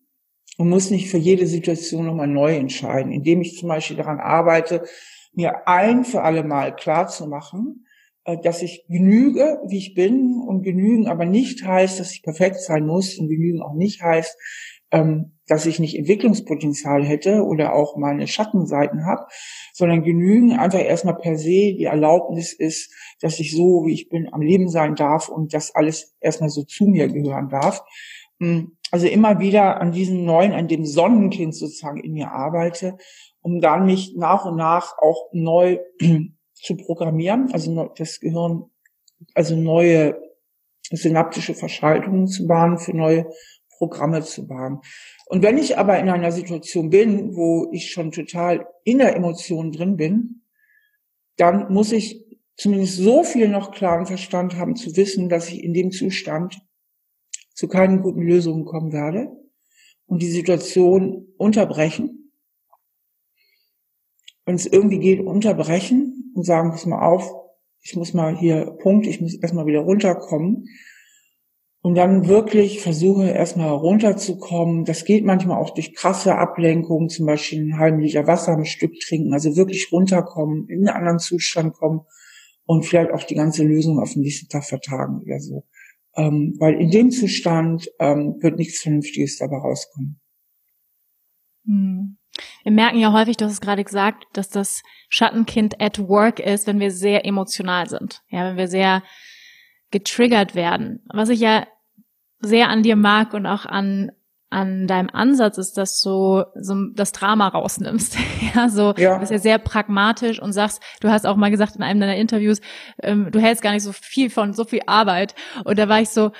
[0.57, 4.83] und muss nicht für jede Situation nochmal neu entscheiden, indem ich zum Beispiel daran arbeite,
[5.33, 7.85] mir ein für alle Mal klar zu machen,
[8.25, 12.61] äh, dass ich genüge, wie ich bin und genügen aber nicht heißt, dass ich perfekt
[12.61, 14.37] sein muss und genügen auch nicht heißt,
[14.91, 19.25] ähm, dass ich nicht Entwicklungspotenzial hätte oder auch meine Schattenseiten habe,
[19.73, 24.31] sondern genügen einfach erstmal per se die Erlaubnis ist, dass ich so, wie ich bin,
[24.31, 27.83] am Leben sein darf und das alles erstmal so zu mir gehören darf.
[28.39, 32.97] Hm, also immer wieder an diesem neuen, an dem Sonnenkind sozusagen in mir arbeite,
[33.49, 35.79] um dann mich nach und nach auch neu
[36.53, 38.69] zu programmieren, also das Gehirn,
[39.33, 40.21] also neue
[40.91, 43.27] synaptische Verschaltungen zu bahnen, für neue
[43.77, 44.79] Programme zu bahnen.
[45.25, 49.71] Und wenn ich aber in einer Situation bin, wo ich schon total in der Emotion
[49.71, 50.43] drin bin,
[51.37, 55.73] dann muss ich zumindest so viel noch klaren Verstand haben zu wissen, dass ich in
[55.73, 56.59] dem Zustand
[57.53, 59.31] zu keinen guten Lösungen kommen werde
[60.05, 62.18] und die Situation unterbrechen.
[64.49, 67.31] Wenn es irgendwie geht, unterbrechen und sagen, pass mal auf,
[67.81, 70.65] ich muss mal hier Punkt, ich muss erstmal wieder runterkommen
[71.81, 74.85] und dann wirklich versuche erstmal runterzukommen.
[74.85, 78.99] Das geht manchmal auch durch krasse Ablenkungen, zum Beispiel einen halben Liter Wasser am Stück
[78.99, 82.01] trinken, also wirklich runterkommen, in einen anderen Zustand kommen
[82.65, 85.63] und vielleicht auch die ganze Lösung auf den nächsten Tag vertagen oder so.
[86.15, 90.19] Ähm, weil in dem Zustand ähm, wird nichts Vernünftiges dabei rauskommen.
[91.67, 92.18] Hm.
[92.63, 96.67] Wir merken ja häufig, du hast es gerade gesagt, dass das Schattenkind at work ist,
[96.67, 98.21] wenn wir sehr emotional sind.
[98.29, 99.03] Ja, wenn wir sehr
[99.91, 101.03] getriggert werden.
[101.11, 101.65] Was ich ja
[102.39, 104.11] sehr an dir mag und auch an
[104.51, 108.17] an deinem Ansatz ist, dass du so das Drama rausnimmst.
[108.55, 109.13] ja, so ja.
[109.13, 112.15] du bist ja sehr pragmatisch und sagst, du hast auch mal gesagt in einem deiner
[112.15, 112.59] Interviews,
[113.03, 115.35] ähm, du hältst gar nicht so viel von so viel Arbeit.
[115.65, 116.31] Und da war ich so,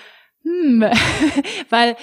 [0.44, 0.82] hm,
[1.70, 1.96] weil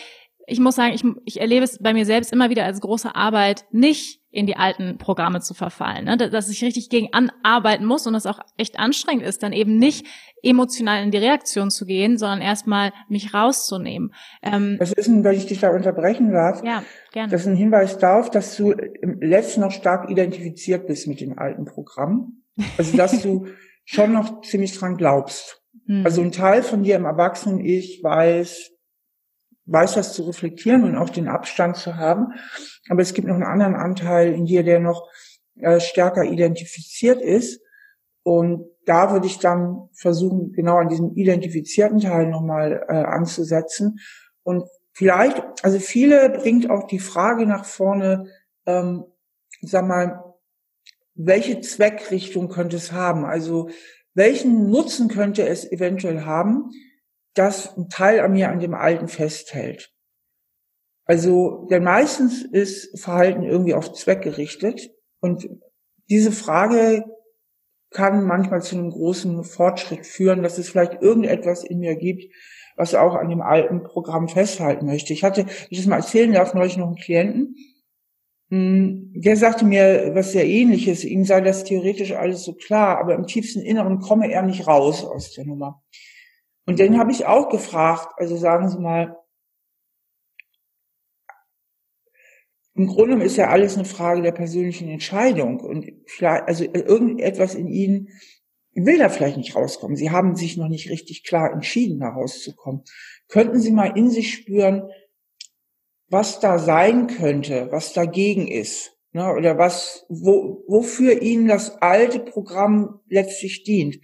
[0.46, 3.64] ich muss sagen, ich, ich erlebe es bei mir selbst immer wieder als große Arbeit,
[3.72, 6.04] nicht in die alten Programme zu verfallen.
[6.04, 6.16] Ne?
[6.16, 10.06] Dass ich richtig gegen anarbeiten muss und das auch echt anstrengend ist, dann eben nicht
[10.42, 14.12] emotional in die Reaktion zu gehen, sondern erstmal mich rauszunehmen.
[14.42, 16.62] Ähm, das ist ein, weil ich dich da unterbrechen darf.
[16.62, 17.30] Ja, gerne.
[17.30, 21.38] Das ist ein Hinweis darauf, dass du im letzten noch stark identifiziert bist mit dem
[21.38, 22.42] alten Programm.
[22.78, 23.46] Also dass du
[23.84, 25.62] schon noch ziemlich dran glaubst.
[25.86, 26.04] Hm.
[26.04, 28.75] Also ein Teil von dir im Erwachsenen-Ich weiß,
[29.66, 32.32] weiß das zu reflektieren und auch den Abstand zu haben.
[32.88, 35.08] Aber es gibt noch einen anderen Anteil in dir, der noch
[35.56, 37.60] äh, stärker identifiziert ist.
[38.22, 43.98] Und da würde ich dann versuchen, genau an diesem identifizierten Teil nochmal äh, anzusetzen.
[44.42, 48.26] Und vielleicht, also viele bringt auch die Frage nach vorne,
[48.66, 49.04] ähm,
[49.60, 50.22] sag mal,
[51.14, 53.24] welche Zweckrichtung könnte es haben?
[53.24, 53.70] Also
[54.14, 56.70] welchen Nutzen könnte es eventuell haben?
[57.36, 59.92] Dass ein Teil an mir an dem Alten festhält.
[61.04, 65.48] Also, denn meistens ist Verhalten irgendwie auf Zweck gerichtet und
[66.08, 67.04] diese Frage
[67.90, 72.24] kann manchmal zu einem großen Fortschritt führen, dass es vielleicht irgendetwas in mir gibt,
[72.76, 75.12] was auch an dem alten Programm festhalten möchte.
[75.12, 77.54] Ich hatte, ich das mal erzählen darf, neulich noch einen Klienten,
[78.50, 81.04] hm, der sagte mir was sehr ähnliches.
[81.04, 85.04] Ihm sei das theoretisch alles so klar, aber im tiefsten Inneren komme er nicht raus
[85.04, 85.82] aus der Nummer.
[86.66, 89.16] Und den habe ich auch gefragt, also sagen Sie mal,
[92.74, 97.68] im Grunde ist ja alles eine Frage der persönlichen Entscheidung und vielleicht, also irgendetwas in
[97.68, 98.08] Ihnen
[98.74, 99.96] will da vielleicht nicht rauskommen.
[99.96, 102.82] Sie haben sich noch nicht richtig klar entschieden, da rauszukommen.
[103.28, 104.90] Könnten Sie mal in sich spüren,
[106.08, 112.20] was da sein könnte, was dagegen ist, ne, oder was, wo, wofür Ihnen das alte
[112.20, 113.98] Programm letztlich dient?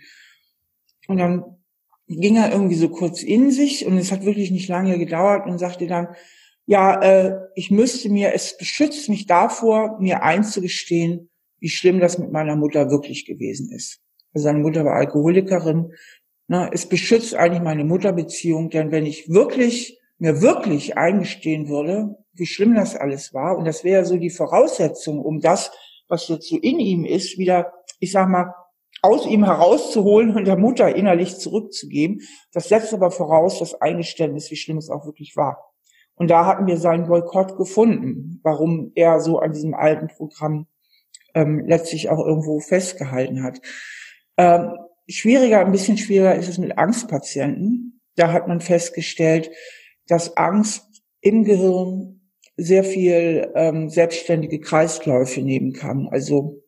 [1.06, 1.61] Und dann
[2.08, 5.58] ging er irgendwie so kurz in sich und es hat wirklich nicht lange gedauert und
[5.58, 6.08] sagte dann,
[6.66, 12.32] ja, äh, ich müsste mir, es beschützt mich davor, mir einzugestehen, wie schlimm das mit
[12.32, 14.00] meiner Mutter wirklich gewesen ist.
[14.32, 15.92] Also seine Mutter war Alkoholikerin.
[16.48, 22.46] Na, es beschützt eigentlich meine Mutterbeziehung, denn wenn ich wirklich, mir wirklich eingestehen würde, wie
[22.46, 25.70] schlimm das alles war, und das wäre so die Voraussetzung, um das,
[26.08, 28.52] was jetzt so in ihm ist, wieder, ich sag mal,
[29.02, 32.20] aus ihm herauszuholen und der Mutter innerlich zurückzugeben.
[32.52, 35.72] Das setzt aber voraus das Eingeständnis, wie schlimm es auch wirklich war.
[36.14, 40.66] Und da hatten wir seinen Boykott gefunden, warum er so an diesem alten Programm
[41.34, 43.60] ähm, letztlich auch irgendwo festgehalten hat.
[44.36, 44.76] Ähm,
[45.08, 48.00] schwieriger, ein bisschen schwieriger ist es mit Angstpatienten.
[48.14, 49.50] Da hat man festgestellt,
[50.06, 52.20] dass Angst im Gehirn
[52.56, 56.08] sehr viel ähm, selbstständige Kreisläufe nehmen kann.
[56.08, 56.61] Also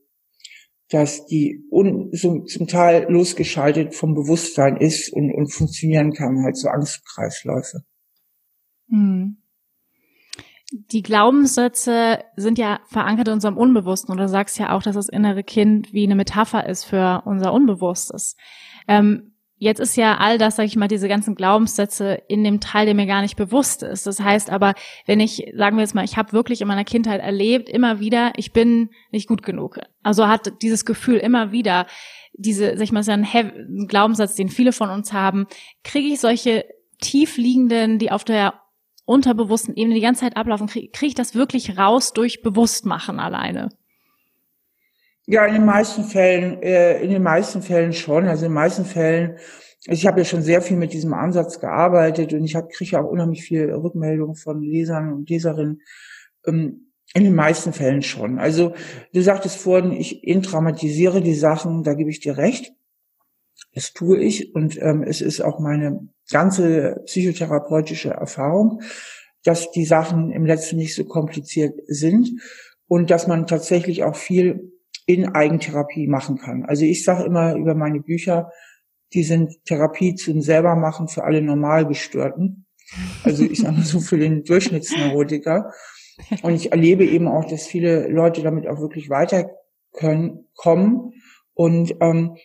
[0.95, 6.57] dass die un, so, zum Teil losgeschaltet vom Bewusstsein ist und, und funktionieren kann, halt
[6.57, 7.81] so Angstkreisläufe.
[8.89, 9.39] Hm.
[10.71, 15.09] Die Glaubenssätze sind ja verankert in unserem Unbewussten und du sagst ja auch, dass das
[15.09, 18.37] innere Kind wie eine Metapher ist für unser Unbewusstes.
[18.87, 22.87] Ähm, Jetzt ist ja all das, sage ich mal, diese ganzen Glaubenssätze in dem Teil,
[22.87, 24.07] der mir gar nicht bewusst ist.
[24.07, 24.75] Das heißt aber,
[25.07, 28.33] wenn ich, sagen wir jetzt mal, ich habe wirklich in meiner Kindheit erlebt, immer wieder,
[28.37, 29.79] ich bin nicht gut genug.
[30.03, 31.87] Also hat dieses Gefühl immer wieder,
[32.33, 35.47] diese, sag ich mal, ist ja ein Glaubenssatz, den viele von uns haben,
[35.85, 36.65] kriege ich solche
[37.01, 38.55] tiefliegenden, die auf der
[39.05, 43.69] unterbewussten Ebene die ganze Zeit ablaufen, kriege krieg ich das wirklich raus durch Bewusstmachen alleine?
[45.27, 48.27] Ja, in den meisten Fällen, äh, in den meisten Fällen schon.
[48.27, 49.39] Also in den meisten Fällen,
[49.87, 53.03] also ich habe ja schon sehr viel mit diesem Ansatz gearbeitet und ich kriege ja
[53.03, 55.81] auch unheimlich viel Rückmeldungen von Lesern und Leserinnen.
[56.47, 58.39] Ähm, in den meisten Fällen schon.
[58.39, 58.75] Also
[59.13, 62.73] du sagtest vorhin, ich intramatisiere die Sachen, da gebe ich dir recht.
[63.73, 68.83] Das tue ich und ähm, es ist auch meine ganze psychotherapeutische Erfahrung,
[69.45, 72.31] dass die Sachen im letzten nicht so kompliziert sind
[72.89, 74.74] und dass man tatsächlich auch viel
[75.07, 76.65] in Eigentherapie machen kann.
[76.65, 78.51] Also ich sage immer über meine Bücher,
[79.13, 82.67] die sind Therapie zum selbermachen für alle Normalgestörten.
[83.23, 85.73] Also ich sage mal so für den Durchschnittsneurotiker.
[86.43, 89.51] Und ich erlebe eben auch, dass viele Leute damit auch wirklich weiter
[89.93, 91.13] können, kommen.
[91.55, 92.37] Und ähm,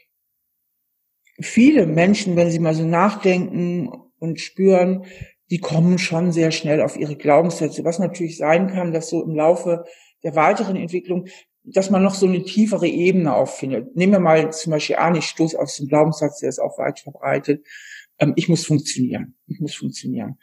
[1.39, 3.89] viele Menschen, wenn sie mal so nachdenken
[4.20, 5.05] und spüren,
[5.49, 7.84] die kommen schon sehr schnell auf ihre Glaubenssätze.
[7.84, 9.86] Was natürlich sein kann, dass so im Laufe
[10.24, 11.28] der weiteren Entwicklung
[11.74, 13.96] dass man noch so eine tiefere Ebene auffindet.
[13.96, 17.00] Nehmen wir mal zum Beispiel an, ich stoße aus dem Glaubenssatz, der ist auch weit
[17.00, 17.66] verbreitet,
[18.20, 20.38] ähm, ich muss funktionieren, ich muss funktionieren.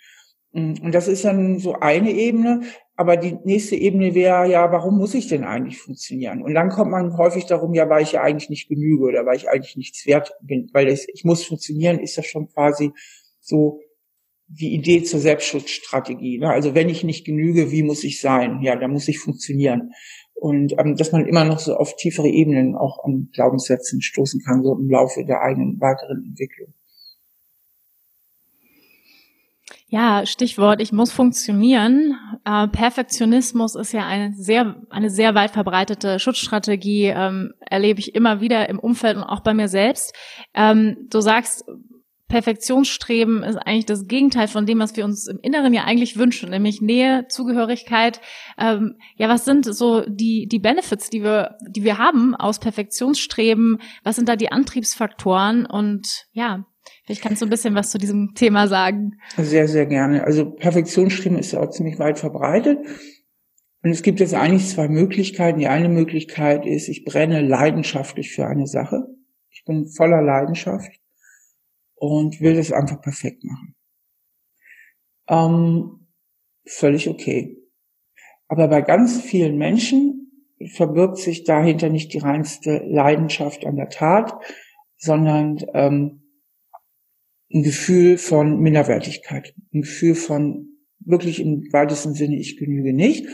[0.53, 2.62] Mm, und das ist dann so eine Ebene,
[2.97, 6.43] aber die nächste Ebene wäre ja, warum muss ich denn eigentlich funktionieren?
[6.43, 9.37] Und dann kommt man häufig darum, ja, weil ich ja eigentlich nicht genüge oder weil
[9.37, 12.93] ich eigentlich nichts wert bin, weil ich, ich muss funktionieren, ist das schon quasi
[13.41, 13.81] so
[14.49, 16.39] die Idee zur Selbstschutzstrategie.
[16.39, 16.49] Ne?
[16.49, 18.62] Also wenn ich nicht genüge, wie muss ich sein?
[18.62, 19.91] Ja, da muss ich funktionieren
[20.41, 24.62] und ähm, dass man immer noch so auf tiefere Ebenen auch an Glaubenssätzen stoßen kann,
[24.62, 26.74] so im Laufe der eigenen weiteren Entwicklung.
[29.89, 32.18] Ja, Stichwort, ich muss funktionieren.
[32.45, 38.41] Äh, Perfektionismus ist ja eine sehr, eine sehr weit verbreitete Schutzstrategie, ähm, erlebe ich immer
[38.41, 40.12] wieder im Umfeld und auch bei mir selbst.
[40.55, 41.64] Ähm, du sagst,
[42.29, 46.51] Perfektionsstreben ist eigentlich das Gegenteil von dem, was wir uns im Inneren ja eigentlich wünschen,
[46.51, 48.20] nämlich Nähe, Zugehörigkeit.
[48.59, 53.79] Ähm, ja, was sind so die die Benefits, die wir die wir haben aus Perfektionsstreben?
[54.03, 55.66] Was sind da die Antriebsfaktoren?
[55.66, 56.66] Und ja,
[57.05, 59.12] vielleicht kannst du ein bisschen was zu diesem Thema sagen.
[59.37, 60.24] Sehr, sehr gerne.
[60.24, 62.79] Also Perfektionsstreben ist ja auch ziemlich weit verbreitet.
[63.85, 65.61] Und es gibt jetzt eigentlich zwei Möglichkeiten.
[65.61, 69.05] Die eine Möglichkeit ist, ich brenne leidenschaftlich für eine Sache.
[69.51, 70.91] Ich bin voller Leidenschaft
[71.97, 73.74] und will das einfach perfekt machen.
[75.28, 76.07] Ähm,
[76.64, 77.57] völlig okay.
[78.49, 80.26] Aber bei ganz vielen Menschen
[80.74, 84.32] verbirgt sich dahinter nicht die reinste Leidenschaft an der Tat,
[84.97, 86.22] sondern ähm,
[87.53, 90.68] ein Gefühl von Minderwertigkeit, ein Gefühl von
[91.01, 93.26] wirklich im weitesten Sinne, ich genüge nicht.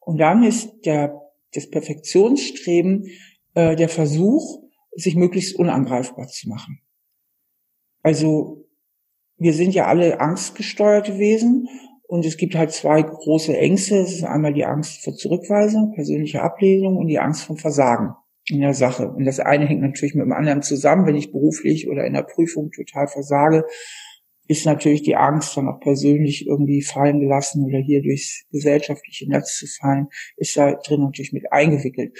[0.00, 1.20] Und dann ist der,
[1.52, 3.06] das Perfektionsstreben
[3.54, 4.62] äh, der Versuch,
[4.92, 6.80] sich möglichst unangreifbar zu machen.
[8.02, 8.68] Also
[9.36, 11.68] wir sind ja alle angstgesteuerte Wesen
[12.06, 13.96] und es gibt halt zwei große Ängste.
[13.96, 18.14] Es ist einmal die Angst vor Zurückweisung, persönlicher Ablehnung und die Angst vor Versagen
[18.46, 19.08] in der Sache.
[19.08, 21.06] Und das eine hängt natürlich mit dem anderen zusammen.
[21.06, 23.64] Wenn ich beruflich oder in der Prüfung total versage,
[24.48, 29.56] ist natürlich die Angst, dann auch persönlich irgendwie fallen gelassen oder hier durchs gesellschaftliche Netz
[29.56, 32.18] zu fallen, ist da drin natürlich mit eingewickelt.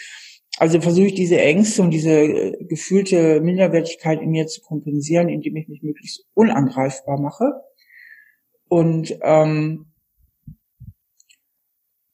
[0.60, 5.56] Also versuche ich diese Ängste und diese äh, gefühlte Minderwertigkeit in mir zu kompensieren, indem
[5.56, 7.54] ich mich möglichst unangreifbar mache.
[8.68, 9.86] Und ähm,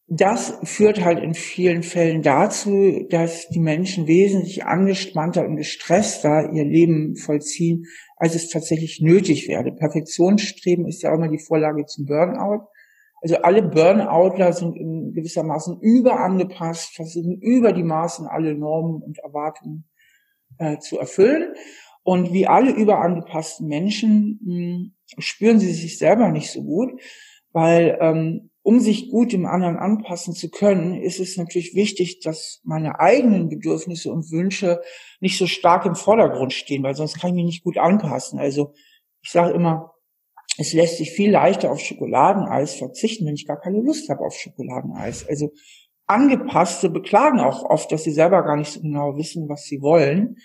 [0.06, 6.64] das führt halt in vielen Fällen dazu, dass die Menschen wesentlich angespannter und gestresster ihr
[6.64, 7.86] Leben vollziehen,
[8.16, 9.72] als es tatsächlich nötig wäre.
[9.72, 12.68] Perfektionsstreben ist ja auch immer die Vorlage zum Burnout.
[13.26, 19.88] Also alle Burnoutler sind in gewissermaßen überangepasst, versuchen über die Maßen alle Normen und Erwartungen
[20.58, 21.52] äh, zu erfüllen.
[22.04, 27.00] Und wie alle überangepassten Menschen mh, hm, spüren sie sich selber nicht so gut,
[27.50, 32.60] weil ähm, um sich gut dem anderen anpassen zu können, ist es natürlich wichtig, dass
[32.62, 34.80] meine eigenen Bedürfnisse und Wünsche
[35.18, 38.38] nicht so stark im Vordergrund stehen, weil sonst kann ich mich nicht gut anpassen.
[38.38, 38.72] Also
[39.20, 39.95] ich sage immer,
[40.58, 44.34] es lässt sich viel leichter auf Schokoladeneis verzichten, wenn ich gar keine Lust habe auf
[44.34, 45.28] Schokoladeneis.
[45.28, 45.52] Also
[46.06, 50.36] Angepasste beklagen auch oft, dass sie selber gar nicht so genau wissen, was sie wollen.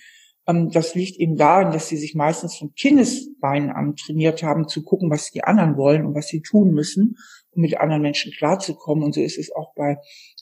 [0.48, 4.82] Ähm, das liegt eben darin, dass sie sich meistens von Kindesbeinen an trainiert haben, zu
[4.82, 7.16] gucken, was die anderen wollen und was sie tun müssen,
[7.52, 9.04] um mit anderen Menschen klarzukommen.
[9.04, 9.98] Und so ist es auch bei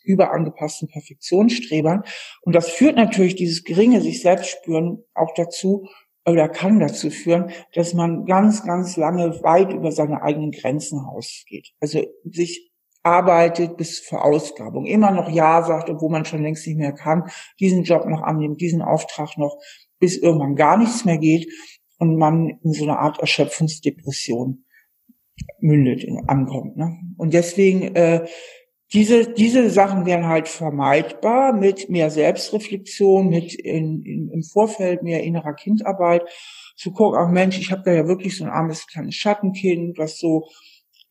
[0.05, 2.03] überangepassten Perfektionsstrebern.
[2.41, 5.85] Und das führt natürlich dieses geringe sich selbst spüren auch dazu,
[6.25, 11.69] oder kann dazu führen, dass man ganz, ganz lange weit über seine eigenen Grenzen rausgeht.
[11.79, 12.69] Also sich
[13.03, 17.29] arbeitet bis zur Verausgabung, immer noch Ja sagt, obwohl man schon längst nicht mehr kann,
[17.59, 19.57] diesen Job noch annimmt, diesen Auftrag noch,
[19.99, 21.47] bis irgendwann gar nichts mehr geht
[21.97, 24.65] und man in so eine Art Erschöpfungsdepression
[25.59, 26.77] mündet, ankommt.
[26.77, 26.97] Ne?
[27.17, 28.27] Und deswegen äh,
[28.93, 35.23] diese, diese Sachen wären halt vermeidbar mit mehr Selbstreflexion, mit in, in, im Vorfeld mehr
[35.23, 36.23] innerer Kindarbeit,
[36.75, 40.17] zu gucken, ach Mensch, ich habe da ja wirklich so ein armes kleines Schattenkind, was
[40.17, 40.47] so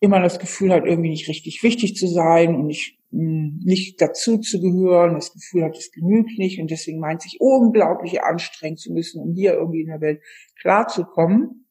[0.01, 4.39] immer das Gefühl hat, irgendwie nicht richtig wichtig zu sein und nicht, hm, nicht dazu
[4.39, 8.93] zu gehören, das Gefühl hat, es genügt nicht und deswegen meint sich unglaublich anstrengen zu
[8.93, 10.21] müssen, um hier irgendwie in der Welt
[10.61, 11.67] klarzukommen.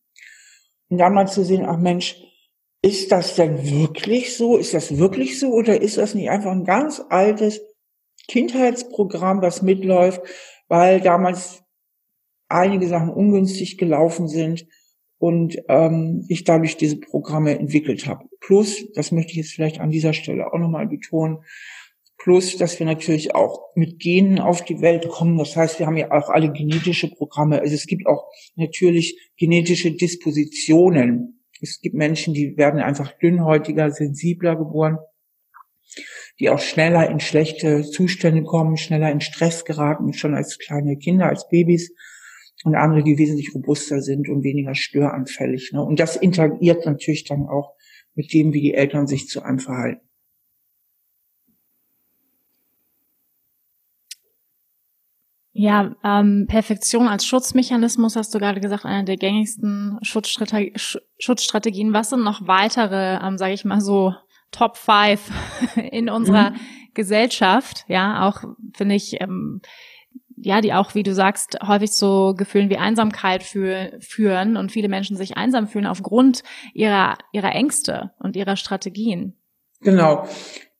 [0.90, 2.16] Und dann mal zu sehen, ach Mensch,
[2.88, 4.58] ist das denn wirklich so?
[4.58, 5.50] Ist das wirklich so?
[5.50, 7.62] Oder ist das nicht einfach ein ganz altes
[8.30, 10.22] Kindheitsprogramm, was mitläuft,
[10.70, 11.64] weil damals
[12.48, 14.66] einige Sachen ungünstig gelaufen sind
[15.18, 18.26] und ähm, ich dadurch diese Programme entwickelt habe.
[18.40, 21.40] Plus, das möchte ich jetzt vielleicht an dieser Stelle auch nochmal betonen,
[22.18, 25.38] plus, dass wir natürlich auch mit Genen auf die Welt kommen.
[25.38, 27.60] Das heißt, wir haben ja auch alle genetische Programme.
[27.60, 34.56] Also es gibt auch natürlich genetische Dispositionen es gibt Menschen, die werden einfach dünnhäutiger, sensibler
[34.56, 34.98] geboren,
[36.40, 41.28] die auch schneller in schlechte Zustände kommen, schneller in Stress geraten, schon als kleine Kinder,
[41.28, 41.92] als Babys.
[42.64, 45.72] Und andere, die wesentlich robuster sind und weniger störanfällig.
[45.74, 45.84] Ne?
[45.84, 47.76] Und das interagiert natürlich dann auch
[48.16, 50.07] mit dem, wie die Eltern sich zu einem verhalten.
[55.60, 60.72] Ja, ähm, Perfektion als Schutzmechanismus hast du gerade gesagt, einer der gängigsten Schutzstrate
[61.18, 61.94] Schutzstrategien.
[61.94, 64.14] Was sind noch weitere, ähm, sage ich mal so,
[64.52, 65.32] Top Five
[65.92, 66.58] in unserer mhm.
[66.94, 67.86] Gesellschaft?
[67.88, 68.44] Ja, auch
[68.76, 69.62] finde ich, ähm,
[70.36, 74.90] ja, die auch, wie du sagst, häufig zu Gefühlen wie Einsamkeit für, führen und viele
[74.90, 76.44] Menschen sich einsam fühlen aufgrund
[76.76, 79.34] ihrer ihrer Ängste und ihrer Strategien.
[79.82, 80.28] Genau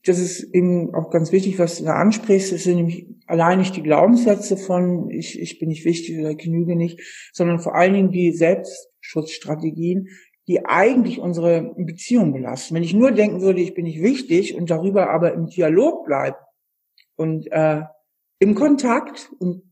[0.08, 2.54] das ist eben auch ganz wichtig, was du da ansprichst.
[2.54, 6.76] Es sind nämlich allein nicht die Glaubenssätze von ich, ich bin nicht wichtig oder genüge
[6.76, 7.00] nicht,
[7.34, 10.08] sondern vor allen Dingen die Selbstschutzstrategien,
[10.48, 12.76] die eigentlich unsere Beziehung belasten.
[12.76, 16.38] Wenn ich nur denken würde, ich bin nicht wichtig und darüber aber im Dialog bleibe
[17.16, 17.82] und äh,
[18.40, 19.64] im Kontakt und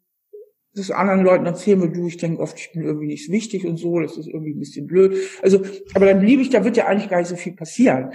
[0.75, 3.77] das anderen Leuten erzählen will, du, ich denke oft, ich bin irgendwie nicht wichtig und
[3.77, 5.15] so, das ist irgendwie ein bisschen blöd.
[5.41, 5.61] Also,
[5.93, 8.11] aber dann liebe ich, da wird ja eigentlich gar nicht so viel passieren.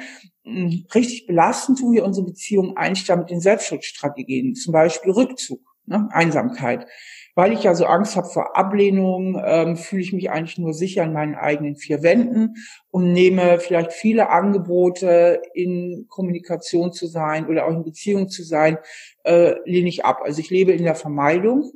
[0.95, 6.09] Richtig belastend tun wir unsere Beziehung eigentlich da mit den Selbstschutzstrategien, zum Beispiel Rückzug, ne,
[6.13, 6.87] Einsamkeit.
[7.35, 11.05] Weil ich ja so Angst habe vor Ablehnung, ähm, fühle ich mich eigentlich nur sicher
[11.05, 12.57] in meinen eigenen vier Wänden
[12.91, 18.79] und nehme vielleicht viele Angebote, in Kommunikation zu sein oder auch in Beziehung zu sein,
[19.25, 20.21] äh, lehne ich ab.
[20.25, 21.71] Also ich lebe in der Vermeidung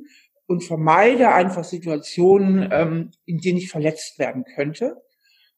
[0.47, 4.97] und vermeide einfach Situationen, ähm, in denen ich verletzt werden könnte.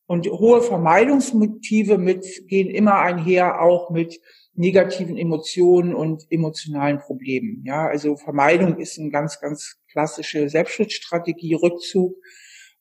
[0.08, 4.20] Und hohe Vermeidungsmotive mit, gehen immer einher auch mit
[4.54, 7.64] negativen Emotionen und emotionalen Problemen.
[7.66, 12.16] Ja, also Vermeidung ist eine ganz, ganz klassische Selbstschutzstrategie, Rückzug.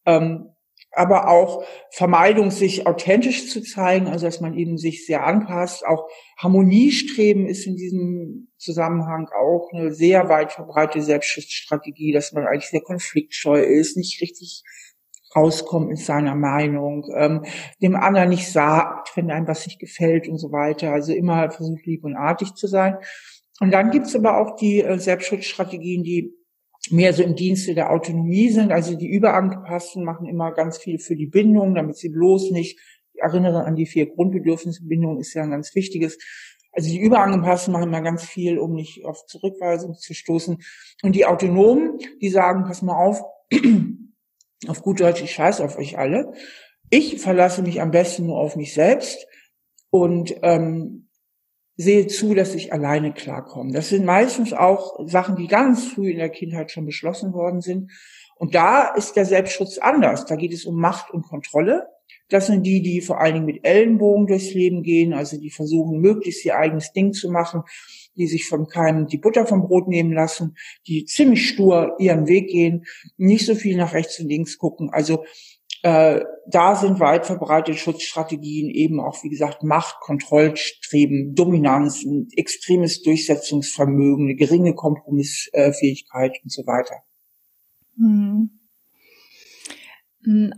[0.06, 0.50] Ähm,
[0.92, 5.84] aber auch Vermeidung, sich authentisch zu zeigen, also dass man eben sich sehr anpasst.
[5.84, 6.08] Auch
[6.38, 12.80] Harmoniestreben ist in diesem Zusammenhang auch eine sehr weit verbreitete Selbstschutzstrategie, dass man eigentlich sehr
[12.80, 14.62] konfliktscheu ist, nicht richtig
[15.36, 17.44] rauskommt mit seiner Meinung, ähm,
[17.82, 20.92] dem anderen nicht sagt, wenn einem was nicht gefällt und so weiter.
[20.92, 22.96] Also immer versucht, lieb und artig zu sein.
[23.60, 26.34] Und dann gibt's aber auch die äh, Selbstschutzstrategien, die
[26.90, 28.72] mehr so im Dienste der Autonomie sind.
[28.72, 32.78] Also die Überangepassten machen immer ganz viel für die Bindung, damit sie bloß nicht,
[33.12, 36.18] ich erinnere an die vier Grundbedürfnisse, Bindung ist ja ein ganz wichtiges,
[36.72, 40.58] also die Überangepassten machen immer ganz viel, um nicht auf Zurückweisung zu stoßen.
[41.02, 43.22] Und die Autonomen, die sagen, pass mal auf,
[44.68, 46.32] auf gut Deutsch, ich scheiße auf euch alle.
[46.90, 49.26] Ich verlasse mich am besten nur auf mich selbst
[49.90, 51.08] und ähm,
[51.76, 53.72] sehe zu, dass ich alleine klarkomme.
[53.72, 57.90] Das sind meistens auch Sachen, die ganz früh in der Kindheit schon beschlossen worden sind.
[58.36, 60.26] Und da ist der Selbstschutz anders.
[60.26, 61.88] Da geht es um Macht und Kontrolle.
[62.28, 66.00] Das sind die, die vor allen Dingen mit Ellenbogen durchs Leben gehen, also die versuchen,
[66.00, 67.62] möglichst ihr eigenes Ding zu machen,
[68.16, 70.56] die sich vom Keim die Butter vom Brot nehmen lassen,
[70.86, 72.84] die ziemlich stur ihren Weg gehen,
[73.16, 74.90] nicht so viel nach rechts und links gucken.
[74.92, 75.24] Also
[75.82, 83.02] äh, da sind weit verbreitete Schutzstrategien eben auch, wie gesagt, Macht, Kontrollstreben, Dominanz, ein extremes
[83.02, 86.96] Durchsetzungsvermögen, eine geringe Kompromissfähigkeit und so weiter.
[87.96, 88.50] Hm.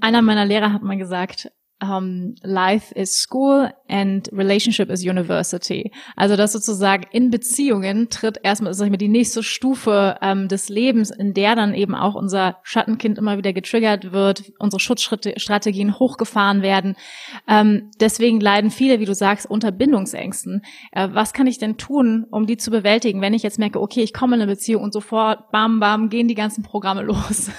[0.01, 1.53] Einer meiner Lehrer hat mal gesagt,
[1.83, 5.93] um, Life is School and Relationship is University.
[6.17, 10.69] Also dass sozusagen in Beziehungen tritt erstmal sag ich mal, die nächste Stufe ähm, des
[10.69, 16.63] Lebens, in der dann eben auch unser Schattenkind immer wieder getriggert wird, unsere Schutzstrategien hochgefahren
[16.63, 16.97] werden.
[17.47, 20.63] Ähm, deswegen leiden viele, wie du sagst, unter Bindungsängsten.
[20.93, 24.03] Äh, was kann ich denn tun, um die zu bewältigen, wenn ich jetzt merke, okay,
[24.03, 27.51] ich komme in eine Beziehung und sofort, bam, bam, gehen die ganzen Programme los?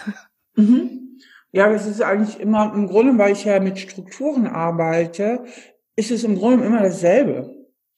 [0.55, 1.08] Mhm.
[1.51, 5.43] Ja, das ist eigentlich immer, im Grunde, weil ich ja mit Strukturen arbeite,
[5.95, 7.55] ist es im Grunde immer dasselbe.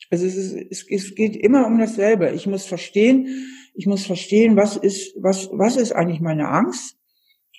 [0.09, 2.31] Also es, ist, es, es geht immer um dasselbe.
[2.31, 3.27] Ich muss verstehen,
[3.73, 6.97] ich muss verstehen, was ist, was, was ist eigentlich meine Angst?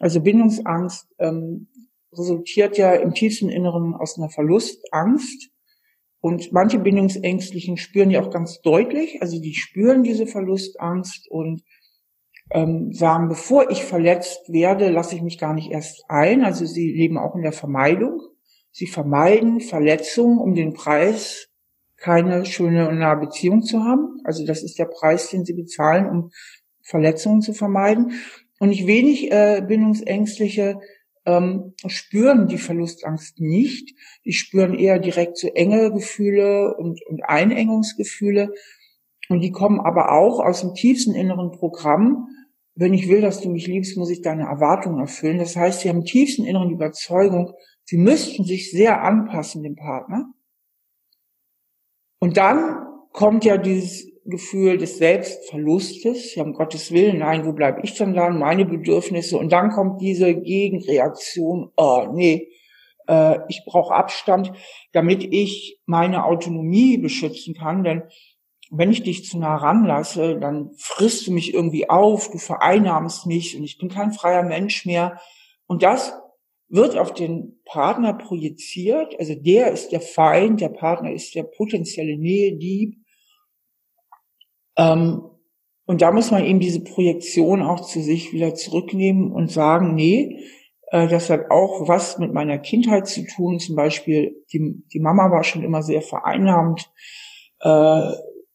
[0.00, 1.68] Also Bindungsangst ähm,
[2.12, 5.50] resultiert ja im tiefsten Inneren aus einer Verlustangst.
[6.20, 11.62] Und manche Bindungsängstlichen spüren die auch ganz deutlich, also die spüren diese Verlustangst und
[12.52, 16.44] ähm, sagen, bevor ich verletzt werde, lasse ich mich gar nicht erst ein.
[16.44, 18.20] Also sie leben auch in der Vermeidung.
[18.70, 21.48] Sie vermeiden Verletzungen um den Preis,
[21.96, 24.20] keine schöne und nahe Beziehung zu haben.
[24.24, 26.30] Also das ist der Preis, den sie bezahlen, um
[26.82, 28.12] Verletzungen zu vermeiden.
[28.58, 30.80] Und nicht wenig äh, Bindungsängstliche
[31.24, 33.94] ähm, spüren die Verlustangst nicht.
[34.24, 38.52] Die spüren eher direkt so enge Gefühle und, und Einengungsgefühle.
[39.28, 42.28] Und die kommen aber auch aus dem tiefsten inneren Programm,
[42.82, 45.38] wenn ich will, dass du mich liebst, muss ich deine Erwartungen erfüllen.
[45.38, 47.52] Das heißt, sie haben tiefen inneren Überzeugung,
[47.84, 50.26] sie müssten sich sehr anpassen dem Partner.
[52.18, 57.80] Und dann kommt ja dieses Gefühl des Selbstverlustes, ja um Gottes Willen, nein, wo bleibe
[57.82, 59.38] ich denn dann, meine Bedürfnisse?
[59.38, 62.48] Und dann kommt diese Gegenreaktion, oh nee,
[63.08, 64.52] äh, ich brauche Abstand,
[64.92, 68.02] damit ich meine Autonomie beschützen kann, denn
[68.74, 73.54] wenn ich dich zu nah ranlasse, dann frisst du mich irgendwie auf, du vereinnahmst mich
[73.54, 75.20] und ich bin kein freier Mensch mehr.
[75.66, 76.18] Und das
[76.70, 79.14] wird auf den Partner projiziert.
[79.18, 82.96] Also der ist der Feind, der Partner ist der potenzielle Nähe-Dieb.
[84.78, 85.22] Ähm,
[85.84, 90.46] und da muss man eben diese Projektion auch zu sich wieder zurücknehmen und sagen, nee,
[90.86, 93.58] äh, das hat auch was mit meiner Kindheit zu tun.
[93.58, 96.90] Zum Beispiel, die, die Mama war schon immer sehr vereinnahmend.
[97.60, 98.12] Äh,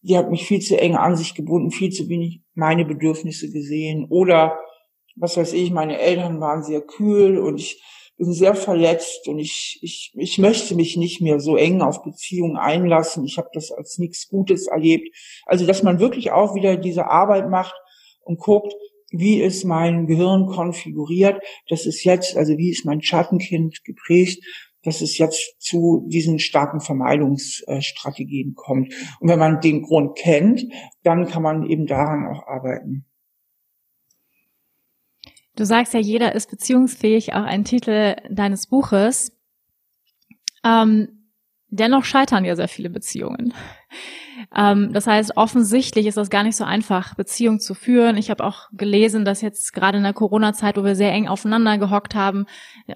[0.08, 4.08] die hat mich viel zu eng an sich gebunden, viel zu wenig meine Bedürfnisse gesehen.
[4.10, 4.58] Oder,
[5.16, 7.82] was weiß ich, meine Eltern waren sehr kühl und ich
[8.18, 12.58] bin sehr verletzt und ich, ich, ich möchte mich nicht mehr so eng auf Beziehungen
[12.58, 13.26] einlassen.
[13.26, 15.16] Ich habe das als nichts Gutes erlebt.
[15.46, 17.76] Also, dass man wirklich auch wieder diese Arbeit macht
[18.22, 18.74] und guckt,
[19.12, 24.44] wie ist mein Gehirn konfiguriert, das ist jetzt, also wie ist mein Schattenkind geprägt
[24.88, 28.94] dass es jetzt zu diesen starken Vermeidungsstrategien kommt.
[29.20, 30.64] Und wenn man den Grund kennt,
[31.04, 33.06] dann kann man eben daran auch arbeiten.
[35.58, 39.34] Du sagst ja, jeder ist beziehungsfähig, auch ein Titel deines Buches.
[40.64, 41.30] Ähm,
[41.68, 43.54] dennoch scheitern ja sehr viele Beziehungen.
[44.56, 48.18] Ähm, das heißt, offensichtlich ist das gar nicht so einfach, Beziehungen zu führen.
[48.18, 51.78] Ich habe auch gelesen, dass jetzt gerade in der Corona-Zeit, wo wir sehr eng aufeinander
[51.78, 52.46] gehockt haben,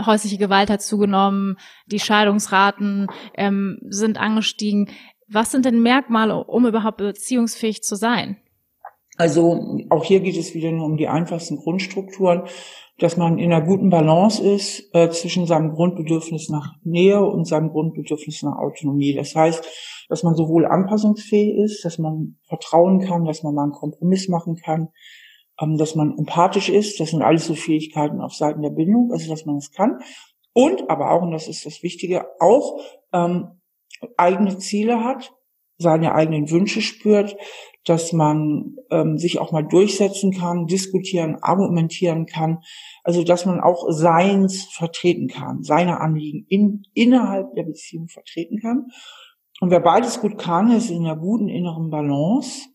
[0.05, 4.89] häusliche Gewalt hat zugenommen, die Scheidungsraten ähm, sind angestiegen.
[5.27, 8.37] Was sind denn Merkmale, um überhaupt beziehungsfähig zu sein?
[9.17, 12.43] Also auch hier geht es wieder nur um die einfachsten Grundstrukturen
[13.01, 17.71] dass man in einer guten Balance ist äh, zwischen seinem Grundbedürfnis nach Nähe und seinem
[17.71, 19.15] Grundbedürfnis nach Autonomie.
[19.15, 19.65] Das heißt,
[20.09, 24.55] dass man sowohl anpassungsfähig ist, dass man vertrauen kann, dass man mal einen Kompromiss machen
[24.55, 24.89] kann,
[25.59, 26.99] ähm, dass man empathisch ist.
[26.99, 29.99] Das sind alles so Fähigkeiten auf Seiten der Bindung, also dass man es kann.
[30.53, 32.81] Und aber auch, und das ist das Wichtige, auch
[33.13, 33.61] ähm,
[34.17, 35.33] eigene Ziele hat,
[35.77, 37.35] seine eigenen Wünsche spürt,
[37.85, 42.59] dass man ähm, sich auch mal durchsetzen kann, diskutieren, argumentieren kann,
[43.03, 48.87] also dass man auch Seins vertreten kann, seine Anliegen in, innerhalb der Beziehung vertreten kann.
[49.61, 52.67] Und wer beides gut kann, ist in einer guten inneren Balance.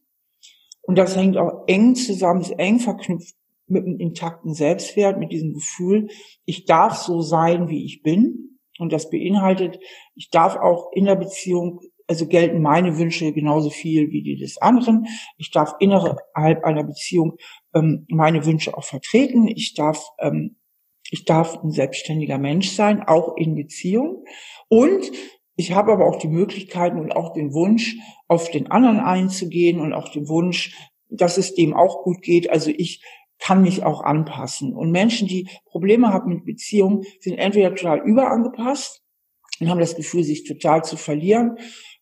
[0.82, 3.34] Und das hängt auch eng zusammen, ist eng verknüpft
[3.66, 6.07] mit einem intakten Selbstwert, mit diesem Gefühl,
[6.45, 8.61] ich darf so sein, wie ich bin.
[8.78, 9.80] Und das beinhaltet,
[10.14, 14.59] ich darf auch in der Beziehung also gelten meine Wünsche genauso viel wie die des
[14.59, 15.07] anderen.
[15.39, 17.37] Ich darf innerhalb einer Beziehung
[17.74, 19.49] ähm, meine Wünsche auch vertreten.
[19.49, 20.57] Ich darf, ähm,
[21.11, 24.24] ich darf ein selbstständiger Mensch sein, auch in Beziehung.
[24.68, 25.11] Und
[25.57, 27.96] ich habe aber auch die Möglichkeiten und auch den Wunsch,
[28.28, 30.76] auf den anderen einzugehen und auch den Wunsch,
[31.09, 32.50] dass es dem auch gut geht.
[32.50, 33.02] Also ich
[33.38, 34.74] kann mich auch anpassen.
[34.74, 39.02] Und Menschen, die Probleme haben mit Beziehungen, sind entweder total überangepasst
[39.61, 41.57] und haben das Gefühl, sich total zu verlieren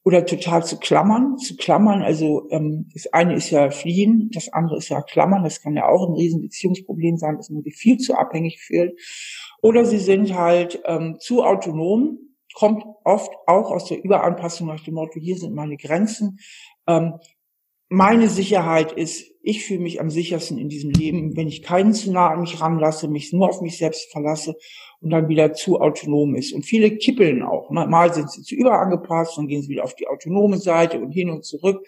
[0.05, 2.03] oder total zu klammern, zu klammern.
[2.03, 5.45] Also ähm, das eine ist ja fliehen, das andere ist ja klammern.
[5.45, 8.99] Das kann ja auch ein Riesenbeziehungsproblem sein, dass man sich viel zu abhängig fühlt.
[9.63, 12.19] Oder sie sind halt ähm, zu autonom,
[12.55, 16.39] kommt oft auch aus der Überanpassung nach dem Motto, hier sind meine Grenzen.
[16.87, 17.15] Ähm,
[17.89, 22.11] meine Sicherheit ist, ich fühle mich am sichersten in diesem Leben, wenn ich keinen zu
[22.11, 24.57] nah an mich ranlasse, mich nur auf mich selbst verlasse
[25.01, 26.55] und dann wieder zu autonom ist.
[26.55, 27.71] Und viele kippeln auch.
[27.71, 31.29] Mal sind sie zu überangepasst, dann gehen sie wieder auf die autonome Seite und hin
[31.29, 31.87] und zurück.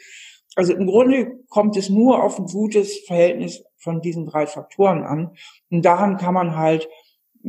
[0.55, 5.37] Also im Grunde kommt es nur auf ein gutes Verhältnis von diesen drei Faktoren an.
[5.71, 6.89] Und daran kann man halt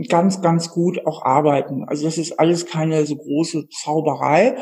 [0.09, 1.83] ganz, ganz gut auch arbeiten.
[1.85, 4.57] Also das ist alles keine so große Zauberei.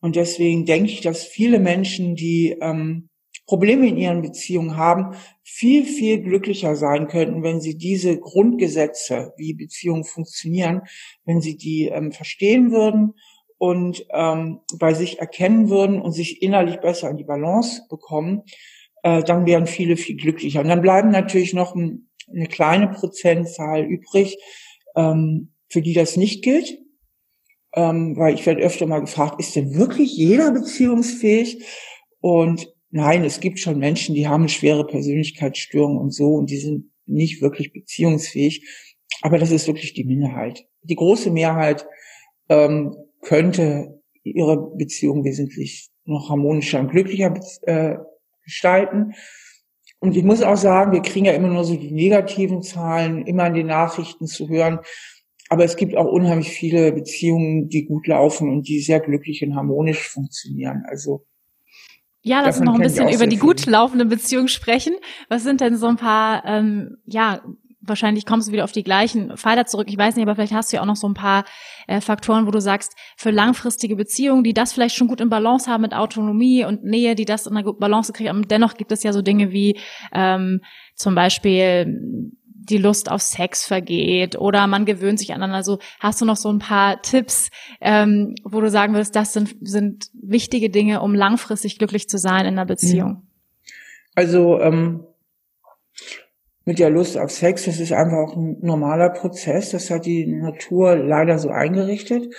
[0.00, 3.10] Und deswegen denke ich, dass viele Menschen, die ähm,
[3.46, 9.54] Probleme in ihren Beziehungen haben, viel, viel glücklicher sein könnten, wenn sie diese Grundgesetze, wie
[9.54, 10.82] Beziehungen funktionieren,
[11.24, 13.14] wenn sie die ähm, verstehen würden
[13.58, 18.42] und ähm, bei sich erkennen würden und sich innerlich besser in die Balance bekommen,
[19.02, 20.60] äh, dann wären viele viel glücklicher.
[20.60, 24.38] Und dann bleiben natürlich noch ein, eine kleine Prozentzahl übrig,
[24.96, 26.78] ähm, für die das nicht gilt.
[27.72, 31.64] Ähm, weil ich werde öfter mal gefragt, ist denn wirklich jeder beziehungsfähig?
[32.20, 36.90] Und Nein, es gibt schon Menschen, die haben schwere Persönlichkeitsstörungen und so und die sind
[37.06, 38.66] nicht wirklich beziehungsfähig.
[39.22, 40.66] Aber das ist wirklich die Minderheit.
[40.82, 41.86] Die große Mehrheit
[42.48, 47.32] ähm, könnte ihre Beziehung wesentlich noch harmonischer und glücklicher
[47.62, 47.96] äh,
[48.44, 49.12] gestalten.
[50.00, 53.46] Und ich muss auch sagen, wir kriegen ja immer nur so die negativen Zahlen, immer
[53.46, 54.80] in den Nachrichten zu hören.
[55.50, 59.54] Aber es gibt auch unheimlich viele Beziehungen, die gut laufen und die sehr glücklich und
[59.54, 60.84] harmonisch funktionieren.
[60.88, 61.26] Also
[62.22, 64.94] ja, lass uns noch ein bisschen über die gut laufende Beziehung sprechen.
[65.28, 67.42] Was sind denn so ein paar, ähm, ja,
[67.90, 69.88] wahrscheinlich kommst du wieder auf die gleichen Pfeiler zurück.
[69.90, 71.44] Ich weiß nicht, aber vielleicht hast du ja auch noch so ein paar
[71.86, 75.70] äh, Faktoren, wo du sagst, für langfristige Beziehungen, die das vielleicht schon gut in Balance
[75.70, 78.30] haben mit Autonomie und Nähe, die das in einer Balance kriegen.
[78.30, 79.78] Und dennoch gibt es ja so Dinge wie
[80.14, 80.62] ähm,
[80.94, 82.30] zum Beispiel
[82.70, 85.56] die Lust auf Sex vergeht oder man gewöhnt sich aneinander.
[85.56, 89.56] Also hast du noch so ein paar Tipps, ähm, wo du sagen würdest, das sind,
[89.60, 93.26] sind wichtige Dinge, um langfristig glücklich zu sein in einer Beziehung?
[94.14, 95.06] Also ähm,
[96.70, 99.70] mit der Lust auf Sex, das ist einfach auch ein normaler Prozess.
[99.70, 102.32] Das hat die Natur leider so eingerichtet.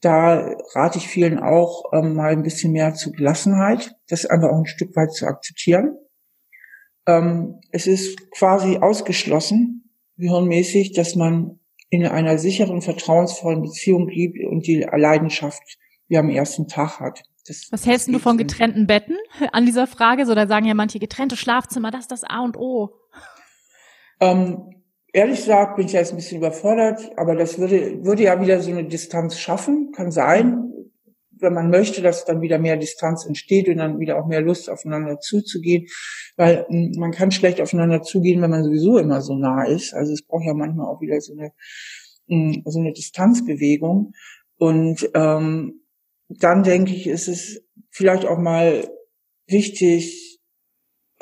[0.00, 4.58] Da rate ich vielen auch ähm, mal ein bisschen mehr zu Gelassenheit, das einfach auch
[4.58, 5.96] ein Stück weit zu akzeptieren.
[7.08, 11.58] Ähm, es ist quasi ausgeschlossen, gehirnmäßig, dass man
[11.90, 15.76] in einer sicheren, vertrauensvollen Beziehung blieb und die Leidenschaft
[16.06, 17.24] wie am ersten Tag hat.
[17.48, 19.16] Das, Was hältst du von getrennten Betten
[19.50, 20.24] an dieser Frage?
[20.24, 23.01] So, da sagen ja manche getrennte Schlafzimmer, das ist das A und O.
[24.22, 28.60] Ähm, ehrlich gesagt bin ich jetzt ein bisschen überfordert, aber das würde, würde ja wieder
[28.60, 30.72] so eine Distanz schaffen, kann sein
[31.42, 34.70] wenn man möchte, dass dann wieder mehr Distanz entsteht und dann wieder auch mehr Lust
[34.70, 35.86] aufeinander zuzugehen,
[36.36, 39.92] weil hm, man kann schlecht aufeinander zugehen, wenn man sowieso immer so nah ist.
[39.92, 41.52] Also es braucht ja manchmal auch wieder so eine
[42.28, 44.12] hm, so eine Distanzbewegung.
[44.56, 45.82] Und ähm,
[46.28, 48.88] dann denke ich, ist es vielleicht auch mal
[49.46, 50.31] wichtig,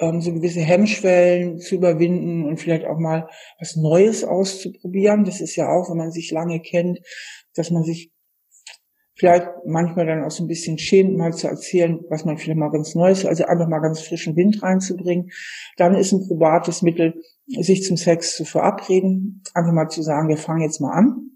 [0.01, 3.28] ähm, so gewisse Hemmschwellen zu überwinden und vielleicht auch mal
[3.59, 5.24] was Neues auszuprobieren.
[5.24, 7.01] Das ist ja auch, wenn man sich lange kennt,
[7.55, 8.11] dass man sich
[9.14, 12.70] vielleicht manchmal dann auch so ein bisschen schämt, mal zu erzählen, was man vielleicht mal
[12.70, 15.30] ganz Neues, also einfach mal ganz frischen Wind reinzubringen.
[15.76, 20.38] Dann ist ein probates Mittel, sich zum Sex zu verabreden, einfach mal zu sagen, wir
[20.38, 21.30] fangen jetzt mal an.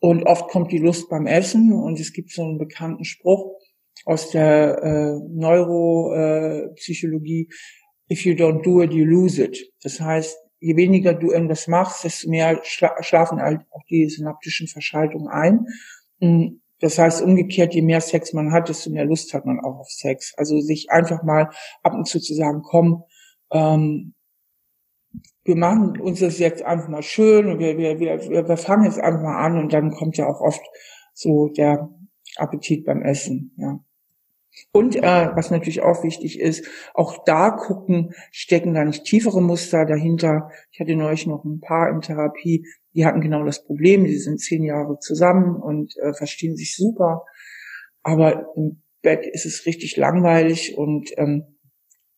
[0.00, 3.54] Und oft kommt die Lust beim Essen und es gibt so einen bekannten Spruch
[4.04, 7.48] aus der äh, Neuropsychologie,
[8.10, 9.72] if you don't do it, you lose it.
[9.82, 14.68] Das heißt, je weniger du irgendwas machst, desto mehr schla schlafen halt auch die synaptischen
[14.68, 15.66] Verschaltungen ein.
[16.78, 19.90] Das heißt umgekehrt, je mehr Sex man hat, desto mehr Lust hat man auch auf
[19.90, 20.34] Sex.
[20.36, 21.50] Also sich einfach mal
[21.82, 23.04] ab und zu zu sagen, komm,
[23.52, 24.14] ähm,
[25.44, 29.00] wir machen uns das jetzt einfach mal schön und wir, wir, wir, wir fangen jetzt
[29.00, 30.62] einfach mal an und dann kommt ja auch oft
[31.12, 31.90] so der
[32.36, 33.80] Appetit beim Essen, ja.
[34.70, 39.86] Und äh, was natürlich auch wichtig ist, auch da gucken, stecken da nicht tiefere Muster
[39.86, 40.50] dahinter.
[40.70, 44.40] Ich hatte neulich noch ein paar in Therapie, die hatten genau das Problem, die sind
[44.40, 47.24] zehn Jahre zusammen und äh, verstehen sich super,
[48.02, 51.58] aber im Bett ist es richtig langweilig und ähm,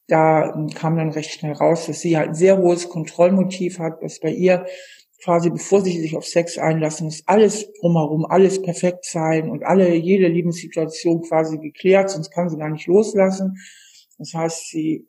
[0.07, 4.21] da kam dann recht schnell raus, dass sie halt ein sehr hohes Kontrollmotiv hat, dass
[4.21, 4.67] bei ihr
[5.23, 9.95] quasi bevor sie sich auf Sex einlassen, muss alles drumherum, alles perfekt sein und alle,
[9.95, 13.55] jede Lebenssituation quasi geklärt, sonst kann sie gar nicht loslassen.
[14.19, 15.07] Das heißt, sie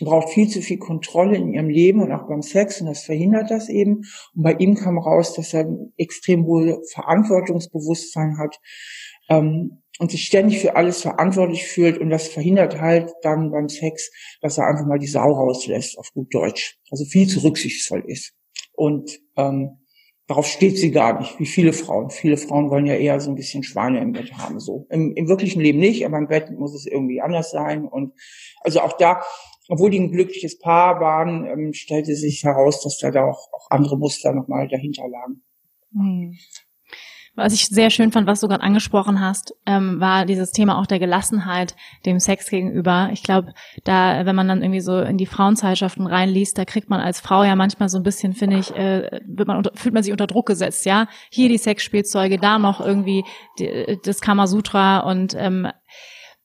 [0.00, 3.50] braucht viel zu viel Kontrolle in ihrem Leben und auch beim Sex und das verhindert
[3.50, 4.02] das eben.
[4.34, 8.58] Und bei ihm kam raus, dass er ein extrem hohes Verantwortungsbewusstsein hat.
[9.28, 14.12] Ähm, und sich ständig für alles verantwortlich fühlt und das verhindert halt dann beim Sex,
[14.40, 16.78] dass er einfach mal die Sau rauslässt, auf gut Deutsch.
[16.90, 18.37] Also viel zu rücksichtsvoll ist.
[18.78, 19.78] Und ähm,
[20.28, 22.10] darauf steht sie gar nicht, wie viele Frauen.
[22.10, 24.60] Viele Frauen wollen ja eher so ein bisschen Schweine im Bett haben.
[24.60, 27.88] So im, im wirklichen Leben nicht, aber im Bett muss es irgendwie anders sein.
[27.88, 28.12] Und
[28.60, 29.22] also auch da,
[29.68, 33.98] obwohl die ein glückliches Paar waren, ähm, stellte sich heraus, dass da auch, auch andere
[33.98, 35.42] Muster nochmal dahinter lagen.
[35.90, 36.38] Mhm.
[37.38, 40.86] Was ich sehr schön fand, was du gerade angesprochen hast, ähm, war dieses Thema auch
[40.86, 43.10] der Gelassenheit dem Sex gegenüber.
[43.12, 47.00] Ich glaube, da, wenn man dann irgendwie so in die Frauenzeitschaften reinliest, da kriegt man
[47.00, 50.02] als Frau ja manchmal so ein bisschen, finde ich, äh, wird man unter, fühlt man
[50.02, 51.06] sich unter Druck gesetzt, ja.
[51.30, 53.22] Hier die Sexspielzeuge, da noch irgendwie
[53.60, 55.68] die, das Kamasutra und ähm,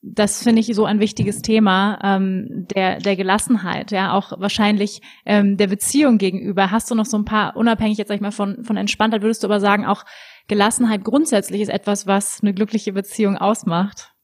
[0.06, 5.56] das finde ich so ein wichtiges Thema ähm, der der Gelassenheit, ja auch wahrscheinlich ähm,
[5.56, 6.70] der Beziehung gegenüber.
[6.70, 9.42] Hast du noch so ein paar unabhängig jetzt sag ich mal von von Entspanntheit würdest
[9.42, 10.04] du aber sagen auch
[10.46, 14.14] Gelassenheit grundsätzlich ist etwas, was eine glückliche Beziehung ausmacht?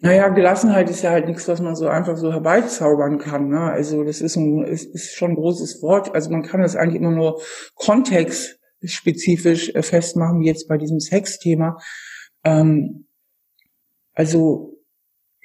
[0.00, 3.48] Naja, Gelassenheit ist ja halt nichts, was man so einfach so herbeizaubern kann.
[3.48, 3.60] Ne?
[3.60, 6.14] Also das ist, ein, ist, ist schon ein großes Wort.
[6.14, 7.40] Also man kann das eigentlich immer nur
[7.74, 11.78] kontextspezifisch äh, festmachen, wie jetzt bei diesem Sexthema.
[12.44, 13.06] Ähm,
[14.12, 14.74] also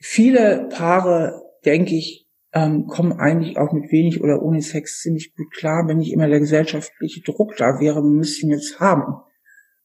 [0.02, 5.52] viele Paare, denke ich, ähm, kommen eigentlich auch mit wenig oder ohne Sex ziemlich gut
[5.52, 9.16] klar, wenn nicht immer der gesellschaftliche Druck da wäre, wir müssen jetzt haben.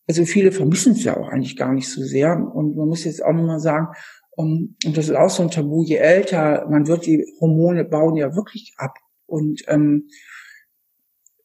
[0.06, 2.36] Also viele vermissen es ja auch eigentlich gar nicht so sehr.
[2.54, 3.88] Und man muss jetzt auch nochmal sagen,
[4.36, 8.16] um, und das ist auch so ein Tabu, je älter man wird, die Hormone bauen
[8.16, 8.96] ja wirklich ab.
[9.26, 10.08] Und ähm,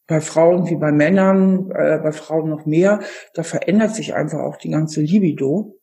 [0.08, 3.00] bei Frauen wie bei Männern, äh, bei Frauen noch mehr,
[3.36, 5.80] da verändert sich einfach auch die ganze Libido.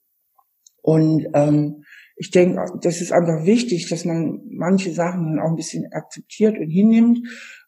[0.82, 1.84] Und ähm,
[2.16, 6.58] ich denke, das ist einfach wichtig, dass man manche Sachen dann auch ein bisschen akzeptiert
[6.58, 7.20] und hinnimmt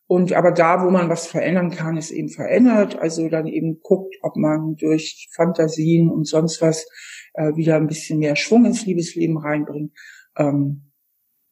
[0.09, 2.99] und aber da, wo man was verändern kann, ist eben verändert.
[2.99, 6.87] Also dann eben guckt, ob man durch Fantasien und sonst was
[7.35, 9.93] äh, wieder ein bisschen mehr Schwung ins Liebesleben reinbringt.
[10.35, 10.93] Ähm,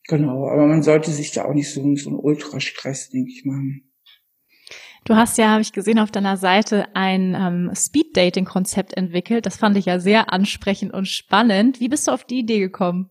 [0.09, 3.61] genau, aber man sollte sich da auch nicht so, so einen Ultrastress, denke ich mal.
[5.07, 9.47] Du hast ja, habe ich gesehen, auf deiner Seite ein ähm, Speed-Dating-Konzept entwickelt.
[9.47, 11.79] Das fand ich ja sehr ansprechend und spannend.
[11.79, 13.09] Wie bist du auf die Idee gekommen?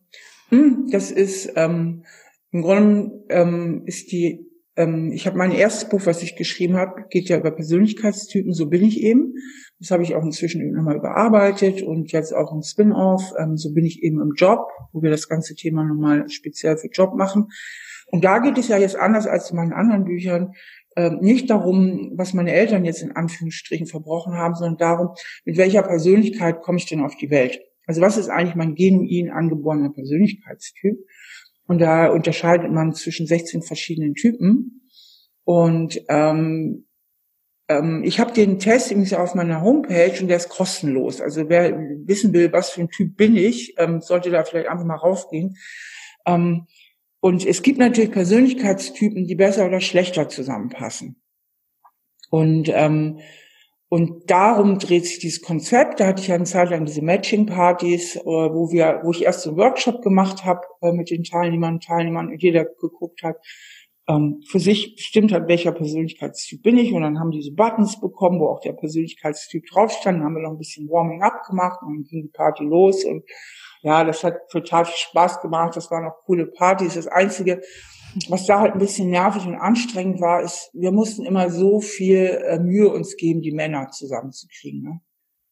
[0.49, 2.03] Hm, das ist ähm,
[2.51, 7.05] im Grunde ähm, ist die ähm, ich habe mein erstes Buch, was ich geschrieben habe,
[7.09, 9.33] geht ja über Persönlichkeitstypen, so bin ich eben.
[9.79, 13.85] Das habe ich auch inzwischen nochmal überarbeitet und jetzt auch ein Spin-off, ähm, so bin
[13.85, 17.47] ich eben im Job, wo wir das ganze Thema nochmal speziell für Job machen.
[18.07, 20.51] Und da geht es ja jetzt anders als in meinen anderen Büchern,
[20.95, 25.09] nicht darum, was meine Eltern jetzt in Anführungsstrichen verbrochen haben, sondern darum,
[25.43, 27.59] mit welcher Persönlichkeit komme ich denn auf die Welt?
[27.85, 30.97] Also was ist eigentlich mein genuin angeborener Persönlichkeitstyp?
[31.67, 34.87] Und da unterscheidet man zwischen 16 verschiedenen Typen.
[35.43, 36.85] Und ähm,
[37.67, 41.21] ähm, ich habe den Test übrigens auf meiner Homepage und der ist kostenlos.
[41.21, 44.85] Also wer wissen will, was für ein Typ bin ich, ähm, sollte da vielleicht einfach
[44.85, 45.55] mal raufgehen.
[46.25, 46.67] Ähm,
[47.25, 51.19] und es gibt natürlich Persönlichkeitstypen, die besser oder schlechter zusammenpassen.
[52.29, 53.17] Und ähm,
[53.89, 55.99] und darum dreht sich dieses Konzept.
[55.99, 59.47] Da hatte ich ja eine Zeit lang diese Matching-Partys, äh, wo wir, wo ich erst
[59.47, 63.37] einen Workshop gemacht habe äh, mit den Teilnehmern und Teilnehmern und jeder geguckt hat,
[64.07, 66.93] ähm, für sich bestimmt hat, welcher Persönlichkeitstyp bin ich.
[66.93, 70.19] Und dann haben diese Buttons bekommen, wo auch der Persönlichkeitstyp drauf stand.
[70.19, 73.03] Dann haben wir noch ein bisschen Warming up gemacht und dann ging die Party los.
[73.03, 73.23] Und
[73.85, 75.75] ja, das hat total viel Spaß gemacht.
[75.75, 76.95] Das waren auch coole Partys.
[76.95, 77.61] Das Einzige,
[78.29, 82.41] was da halt ein bisschen nervig und anstrengend war, ist, wir mussten immer so viel
[82.47, 84.81] äh, Mühe uns geben, die Männer zusammenzukriegen.
[84.81, 85.01] Ne?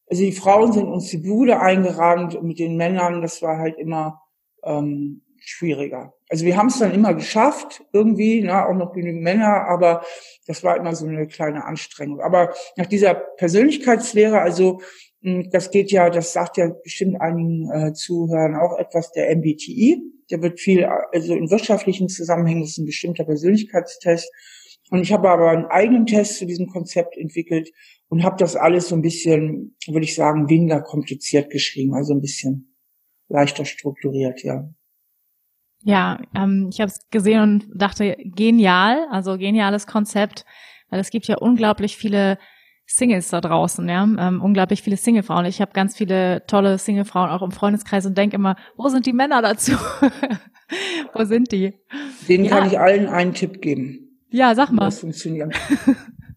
[0.08, 3.78] Also die Frauen sind uns die Bude eingerannt und mit den Männern, das war halt
[3.78, 4.20] immer
[4.64, 6.12] ähm, schwieriger.
[6.28, 10.02] Also wir haben es dann immer geschafft, irgendwie, ne, auch noch genügend Männer, aber
[10.48, 12.20] das war immer so eine kleine Anstrengung.
[12.20, 14.80] Aber nach dieser Persönlichkeitslehre, also
[15.24, 20.42] das geht ja, das sagt ja bestimmt einigen äh, Zuhörern auch etwas der MBTI, der
[20.42, 24.30] wird viel, also in wirtschaftlichen Zusammenhängen ist ein bestimmter Persönlichkeitstest.
[24.90, 27.70] Und ich habe aber einen eigenen Test zu diesem Konzept entwickelt
[28.08, 32.20] und habe das alles so ein bisschen, würde ich sagen, weniger kompliziert geschrieben, also ein
[32.20, 32.76] bisschen
[33.28, 34.68] leichter strukturiert, ja.
[35.82, 40.44] Ja, ähm, ich habe es gesehen und dachte, genial, also geniales Konzept,
[40.90, 42.38] weil es gibt ja unglaublich viele
[42.86, 45.46] Singles da draußen, ja, ähm, unglaublich viele Singlefrauen.
[45.46, 49.12] Ich habe ganz viele tolle Singlefrauen auch im Freundeskreis und denke immer, wo sind die
[49.12, 49.72] Männer dazu?
[51.14, 51.74] wo sind die?
[52.28, 52.50] Denen ja.
[52.50, 54.20] kann ich allen einen Tipp geben.
[54.30, 54.86] Ja, sag mal.
[54.86, 55.54] Das funktioniert.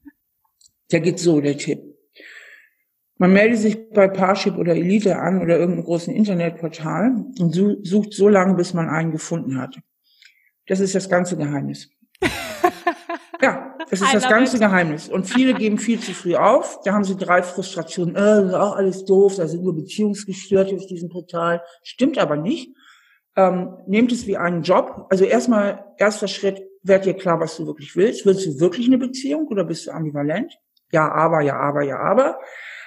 [0.92, 1.80] der geht so, der Tipp.
[3.18, 8.30] Man meldet sich bei Parship oder Elite an oder irgendeinem großen Internetportal und sucht so
[8.30, 9.80] lange, bis man einen gefunden hat.
[10.68, 11.90] Das ist das ganze Geheimnis.
[13.42, 14.62] Ja, das ist das ganze it.
[14.62, 15.10] Geheimnis.
[15.10, 16.80] Und viele geben viel zu früh auf.
[16.84, 18.16] Da haben sie drei Frustrationen.
[18.16, 19.36] Äh, das ist auch alles doof.
[19.36, 21.62] Da sind nur Beziehungsgestörte auf diesem Portal.
[21.84, 22.76] Stimmt aber nicht.
[23.36, 25.06] Ähm, nehmt es wie einen Job.
[25.10, 28.26] Also erstmal, erster Schritt, werd dir klar, was du wirklich willst.
[28.26, 30.58] Willst du wirklich eine Beziehung oder bist du ambivalent?
[30.92, 32.40] Ja, aber, ja, aber, ja, aber.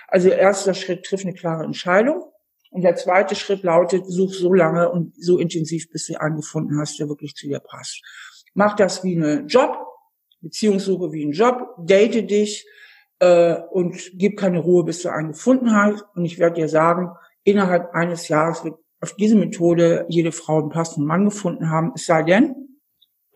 [0.08, 2.24] Also erster Schritt, triff eine klare Entscheidung.
[2.70, 6.78] Und der zweite Schritt lautet, such so lange und so intensiv, bis du einen gefunden
[6.80, 8.02] hast, der wirklich zu dir passt.
[8.54, 9.76] Mach das wie eine Job,
[10.40, 12.66] Beziehungssuche wie ein Job, date dich
[13.18, 16.04] äh, und gib keine Ruhe, bis du einen gefunden hast.
[16.14, 17.10] Und ich werde dir sagen,
[17.44, 22.06] innerhalb eines Jahres wird auf diese Methode jede Frau einen passenden Mann gefunden haben, es
[22.06, 22.54] sei denn,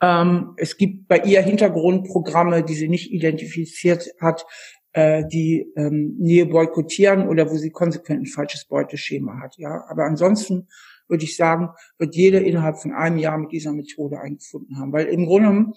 [0.03, 4.45] ähm, es gibt bei ihr Hintergrundprogramme, die sie nicht identifiziert hat,
[4.93, 9.57] äh, die ähm, Nähe boykottieren oder wo sie konsequent ein falsches Beuteschema hat.
[9.57, 10.69] Ja, aber ansonsten
[11.09, 15.07] würde ich sagen, wird jede innerhalb von einem Jahr mit dieser Methode eingefunden haben, weil
[15.07, 15.73] im Grunde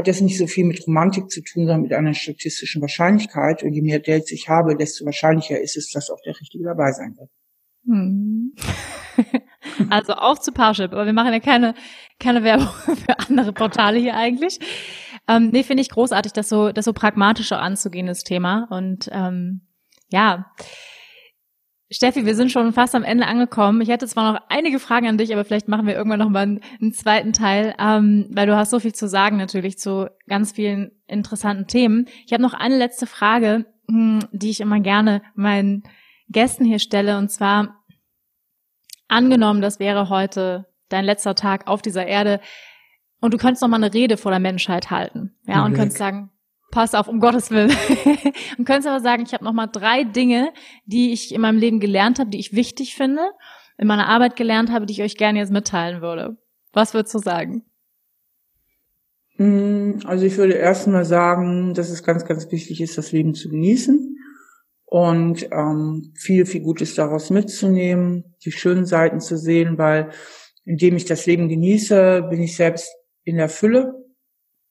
[0.00, 3.62] hat das nicht so viel mit Romantik zu tun, sondern mit einer statistischen Wahrscheinlichkeit.
[3.62, 6.92] Und je mehr Dates ich habe, desto wahrscheinlicher ist es, dass auch der Richtige dabei
[6.92, 7.30] sein wird.
[7.86, 8.52] Hm.
[9.88, 11.74] Also auch zu Parship, aber wir machen ja keine,
[12.18, 14.58] keine Werbung für andere Portale hier eigentlich.
[15.28, 18.66] Ähm, nee, finde ich großartig, das so, das so pragmatischer anzugehen, das Thema.
[18.70, 19.62] Und ähm,
[20.10, 20.50] ja,
[21.92, 23.80] Steffi, wir sind schon fast am Ende angekommen.
[23.80, 26.40] Ich hätte zwar noch einige Fragen an dich, aber vielleicht machen wir irgendwann noch mal
[26.40, 30.52] einen, einen zweiten Teil, ähm, weil du hast so viel zu sagen natürlich zu ganz
[30.52, 32.06] vielen interessanten Themen.
[32.26, 35.82] Ich habe noch eine letzte Frage, hm, die ich immer gerne meinen
[36.28, 37.82] Gästen hier stelle, und zwar
[39.08, 42.40] angenommen, das wäre heute dein letzter Tag auf dieser Erde
[43.20, 46.30] und du könntest noch mal eine Rede vor der Menschheit halten, ja, und könntest sagen,
[46.70, 47.70] pass auf, um Gottes Willen.
[48.58, 50.52] und könntest aber sagen, ich habe noch mal drei Dinge,
[50.84, 53.22] die ich in meinem Leben gelernt habe, die ich wichtig finde,
[53.78, 56.36] in meiner Arbeit gelernt habe, die ich euch gerne jetzt mitteilen würde.
[56.72, 57.64] Was würdest du sagen?
[59.36, 63.34] Hm, also ich würde erst mal sagen, dass es ganz, ganz wichtig ist, das Leben
[63.34, 64.16] zu genießen
[64.84, 70.10] und ähm, viel, viel Gutes daraus mitzunehmen, die schönen Seiten zu sehen, weil
[70.64, 72.94] indem ich das Leben genieße, bin ich selbst
[73.24, 73.94] in der Fülle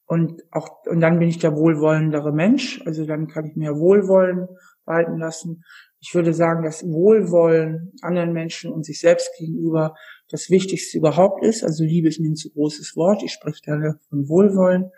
[0.10, 4.48] und auch und dann bin ich der wohlwollendere Mensch, also dann kann ich mir Wohlwollen
[4.84, 5.64] walten lassen.
[6.00, 9.94] Ich würde sagen, dass Wohlwollen anderen Menschen und sich selbst gegenüber
[10.28, 11.64] das Wichtigste überhaupt ist.
[11.64, 13.22] Also Liebe ist mir ein zu großes Wort.
[13.22, 14.90] Ich spreche gerne von Wohlwollen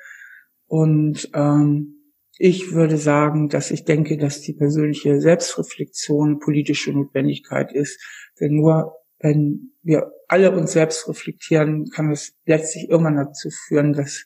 [0.68, 1.98] und ähm,
[2.38, 8.02] ich würde sagen, dass ich denke, dass die persönliche Selbstreflexion politische Notwendigkeit ist.
[8.40, 14.24] Denn nur wenn wir alle uns selbst reflektieren, kann es letztlich irgendwann dazu führen, dass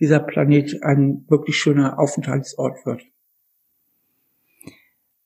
[0.00, 3.02] dieser Planet ein wirklich schöner Aufenthaltsort wird.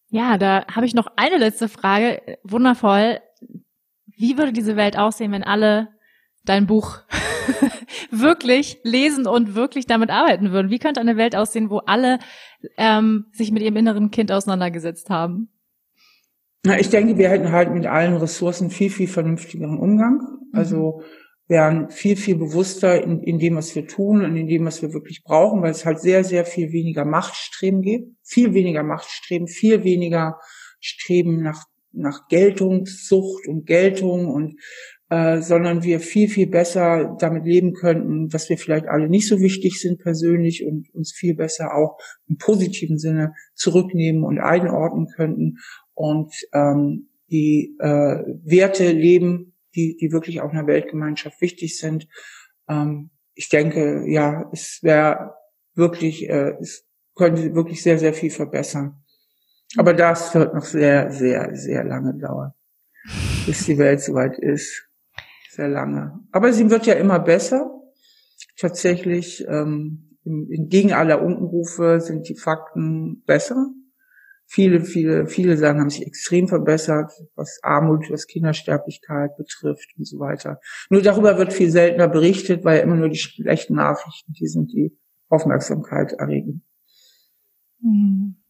[0.08, 2.38] Ja, da habe ich noch eine letzte Frage.
[2.42, 3.20] Wundervoll.
[4.06, 5.88] Wie würde diese Welt aussehen, wenn alle
[6.44, 6.98] dein Buch
[8.10, 10.70] wirklich lesen und wirklich damit arbeiten würden?
[10.70, 12.18] Wie könnte eine Welt aussehen, wo alle
[12.76, 15.48] ähm, sich mit ihrem inneren Kind auseinandergesetzt haben?
[16.64, 20.20] Na, ich denke, wir hätten halt mit allen Ressourcen viel, viel vernünftigeren Umgang.
[20.52, 21.04] Also mhm.
[21.52, 24.94] Wären viel, viel bewusster in, in dem, was wir tun und in dem, was wir
[24.94, 28.08] wirklich brauchen, weil es halt sehr, sehr viel weniger Machtstreben gibt.
[28.24, 30.38] Viel weniger Machtstreben, viel weniger
[30.80, 34.54] Streben nach, nach Geltungssucht und Geltung und
[35.10, 39.38] äh, sondern wir viel, viel besser damit leben könnten, dass wir vielleicht alle nicht so
[39.38, 41.98] wichtig sind persönlich und uns viel besser auch
[42.28, 45.58] im positiven Sinne zurücknehmen und einordnen könnten
[45.92, 52.08] und ähm, die äh, Werte leben, die, die wirklich auch einer Weltgemeinschaft wichtig sind.
[52.68, 55.34] Ähm, ich denke, ja, es wäre
[55.74, 59.02] wirklich, äh, es könnte wirklich sehr, sehr viel verbessern.
[59.76, 62.52] Aber das wird noch sehr, sehr, sehr lange dauern,
[63.46, 64.88] bis die Welt soweit ist
[65.50, 66.20] sehr lange.
[66.30, 67.70] Aber sie wird ja immer besser.
[68.58, 73.72] Tatsächlich, ähm, entgegen aller Unkenrufe sind die Fakten besser.
[74.54, 80.18] Viele, viele, viele Sachen haben sich extrem verbessert, was Armut, was Kindersterblichkeit betrifft und so
[80.18, 80.60] weiter.
[80.90, 84.94] Nur darüber wird viel seltener berichtet, weil immer nur die schlechten Nachrichten, die sind, die
[85.30, 86.66] Aufmerksamkeit erregen.
[87.80, 88.41] Hm.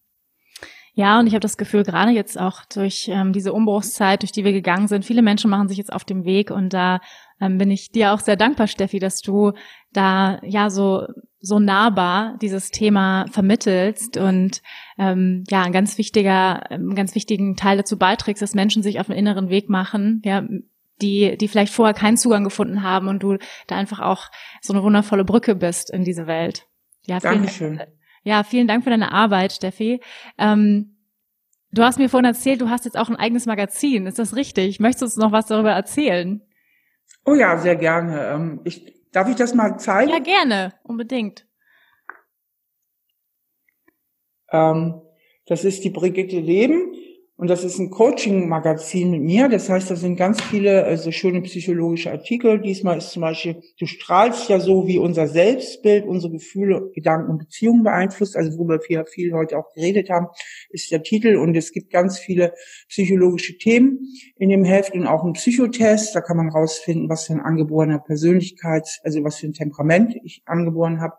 [0.94, 4.44] Ja, und ich habe das Gefühl, gerade jetzt auch durch ähm, diese Umbruchszeit, durch die
[4.44, 7.00] wir gegangen sind, viele Menschen machen sich jetzt auf dem Weg und da
[7.40, 9.52] ähm, bin ich dir auch sehr dankbar, Steffi, dass du
[9.92, 11.06] da ja so
[11.40, 14.62] so nahbar dieses Thema vermittelst und
[14.96, 19.08] ähm, ja ein ganz wichtiger, einen ganz wichtigen Teil dazu beiträgst, dass Menschen sich auf
[19.08, 20.44] den inneren Weg machen, ja,
[21.00, 24.30] die, die vielleicht vorher keinen Zugang gefunden haben und du da einfach auch
[24.60, 26.68] so eine wundervolle Brücke bist in diese Welt.
[27.06, 27.78] Ja, Dankeschön.
[27.78, 27.90] Dank.
[28.22, 30.00] Ja, vielen Dank für deine Arbeit, Steffi.
[30.38, 30.96] Ähm,
[31.72, 34.06] du hast mir vorhin erzählt, du hast jetzt auch ein eigenes Magazin.
[34.06, 34.80] Ist das richtig?
[34.80, 36.40] Möchtest du uns noch was darüber erzählen?
[37.24, 38.28] Oh ja, sehr gerne.
[38.28, 40.10] Ähm, ich, darf ich das mal zeigen?
[40.10, 41.46] Ja, gerne, unbedingt.
[44.50, 45.00] Ähm,
[45.46, 46.94] das ist die Brigitte Leben.
[47.42, 49.48] Und das ist ein Coaching-Magazin mit mir.
[49.48, 52.60] Das heißt, da sind ganz viele also schöne psychologische Artikel.
[52.60, 57.38] Diesmal ist zum Beispiel, du strahlst ja so, wie unser Selbstbild, unsere Gefühle, Gedanken und
[57.38, 58.36] Beziehungen beeinflusst.
[58.36, 60.28] Also worüber wir viel heute auch geredet haben,
[60.70, 61.34] ist der Titel.
[61.34, 62.54] Und es gibt ganz viele
[62.88, 66.14] psychologische Themen in dem Heft und auch einen Psychotest.
[66.14, 70.42] Da kann man rausfinden, was für ein angeborener Persönlichkeit, also was für ein Temperament ich
[70.46, 71.14] angeboren habe.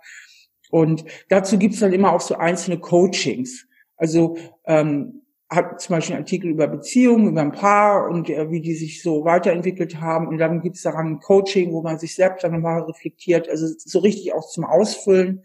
[0.71, 3.67] Und dazu gibt's dann immer auch so einzelne Coachings.
[3.97, 5.22] Also ähm,
[5.53, 9.01] hat zum Beispiel einen Artikel über Beziehungen, über ein Paar und äh, wie die sich
[9.01, 10.27] so weiterentwickelt haben.
[10.27, 13.99] Und dann gibt's daran ein Coaching, wo man sich selbst dann nochmal reflektiert, also so
[13.99, 15.43] richtig auch zum Ausfüllen.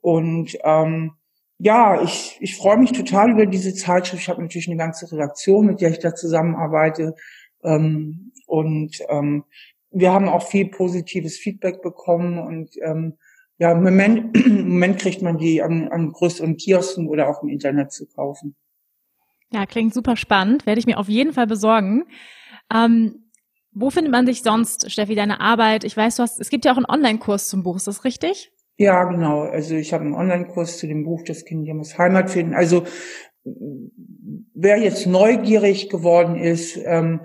[0.00, 1.12] Und ähm,
[1.58, 4.22] ja, ich, ich freue mich total über diese Zeitschrift.
[4.22, 7.14] Ich habe natürlich eine ganze Redaktion, mit der ich da zusammenarbeite.
[7.64, 9.44] Ähm, und ähm,
[9.90, 13.14] wir haben auch viel positives Feedback bekommen und ähm,
[13.58, 17.48] ja, im Moment, im Moment kriegt man die an, an größeren Kiosken oder auch im
[17.48, 18.54] Internet zu kaufen.
[19.52, 20.66] Ja, klingt super spannend.
[20.66, 22.04] Werde ich mir auf jeden Fall besorgen.
[22.72, 23.30] Ähm,
[23.72, 25.84] wo findet man sich sonst, Steffi, deine Arbeit?
[25.84, 28.50] Ich weiß, du hast, es gibt ja auch einen Online-Kurs zum Buch, ist das richtig?
[28.78, 29.42] Ja, genau.
[29.42, 32.54] Also ich habe einen Online-Kurs zu dem Buch Das Kind muss Heimat finden.
[32.54, 32.84] Also
[34.54, 37.20] wer jetzt neugierig geworden ist ähm,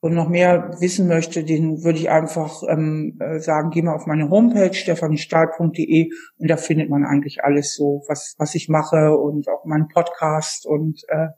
[0.00, 4.06] und noch mehr wissen möchte, den würde ich einfach ähm, äh, sagen, geh mal auf
[4.06, 9.48] meine Homepage stefaniestahl.de und da findet man eigentlich alles so, was was ich mache und
[9.48, 11.28] auch meinen Podcast und äh,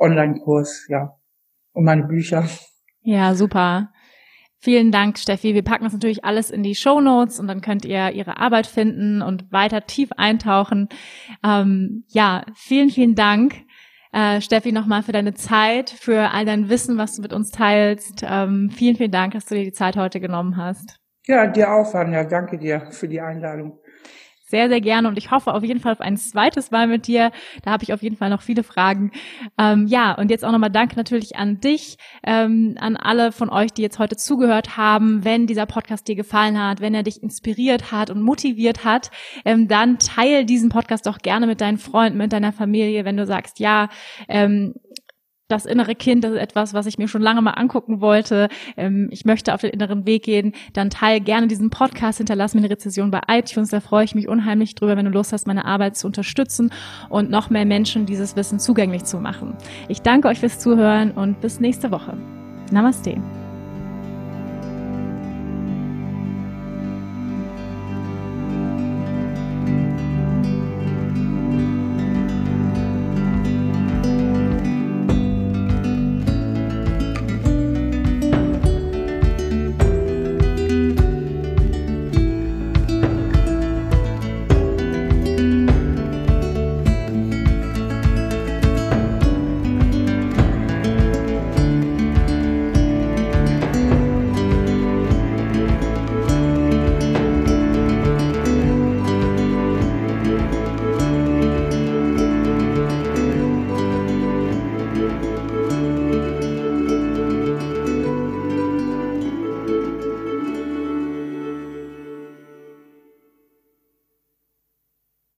[0.00, 1.16] Online-Kurs, ja.
[1.72, 2.48] Und meine Bücher.
[3.02, 3.92] Ja, super.
[4.58, 5.54] Vielen Dank, Steffi.
[5.54, 8.66] Wir packen das natürlich alles in die Show Notes und dann könnt ihr ihre Arbeit
[8.66, 10.88] finden und weiter tief eintauchen.
[11.42, 13.54] Ähm, ja, vielen, vielen Dank,
[14.12, 18.22] äh, Steffi, nochmal für deine Zeit, für all dein Wissen, was du mit uns teilst.
[18.22, 20.98] Ähm, vielen, vielen Dank, dass du dir die Zeit heute genommen hast.
[21.26, 22.24] Ja, dir auch, Vanja.
[22.24, 23.78] Danke dir für die Einladung
[24.50, 27.30] sehr, sehr gerne und ich hoffe auf jeden Fall auf ein zweites Mal mit dir.
[27.62, 29.12] Da habe ich auf jeden Fall noch viele Fragen.
[29.58, 33.72] Ähm, ja, und jetzt auch nochmal Danke natürlich an dich, ähm, an alle von euch,
[33.72, 35.24] die jetzt heute zugehört haben.
[35.24, 39.10] Wenn dieser Podcast dir gefallen hat, wenn er dich inspiriert hat und motiviert hat,
[39.44, 43.26] ähm, dann teil diesen Podcast doch gerne mit deinen Freunden, mit deiner Familie, wenn du
[43.26, 43.88] sagst, ja,
[44.28, 44.74] ähm,
[45.50, 48.48] das innere Kind, ist etwas, was ich mir schon lange mal angucken wollte.
[48.76, 50.52] Ähm, ich möchte auf den inneren Weg gehen.
[50.72, 53.70] Dann teile gerne diesen Podcast, hinterlass mir eine Rezession bei iTunes.
[53.70, 56.72] Da freue ich mich unheimlich drüber, wenn du Lust hast, meine Arbeit zu unterstützen
[57.08, 59.56] und noch mehr Menschen dieses Wissen zugänglich zu machen.
[59.88, 62.16] Ich danke euch fürs Zuhören und bis nächste Woche.
[62.70, 63.16] Namaste.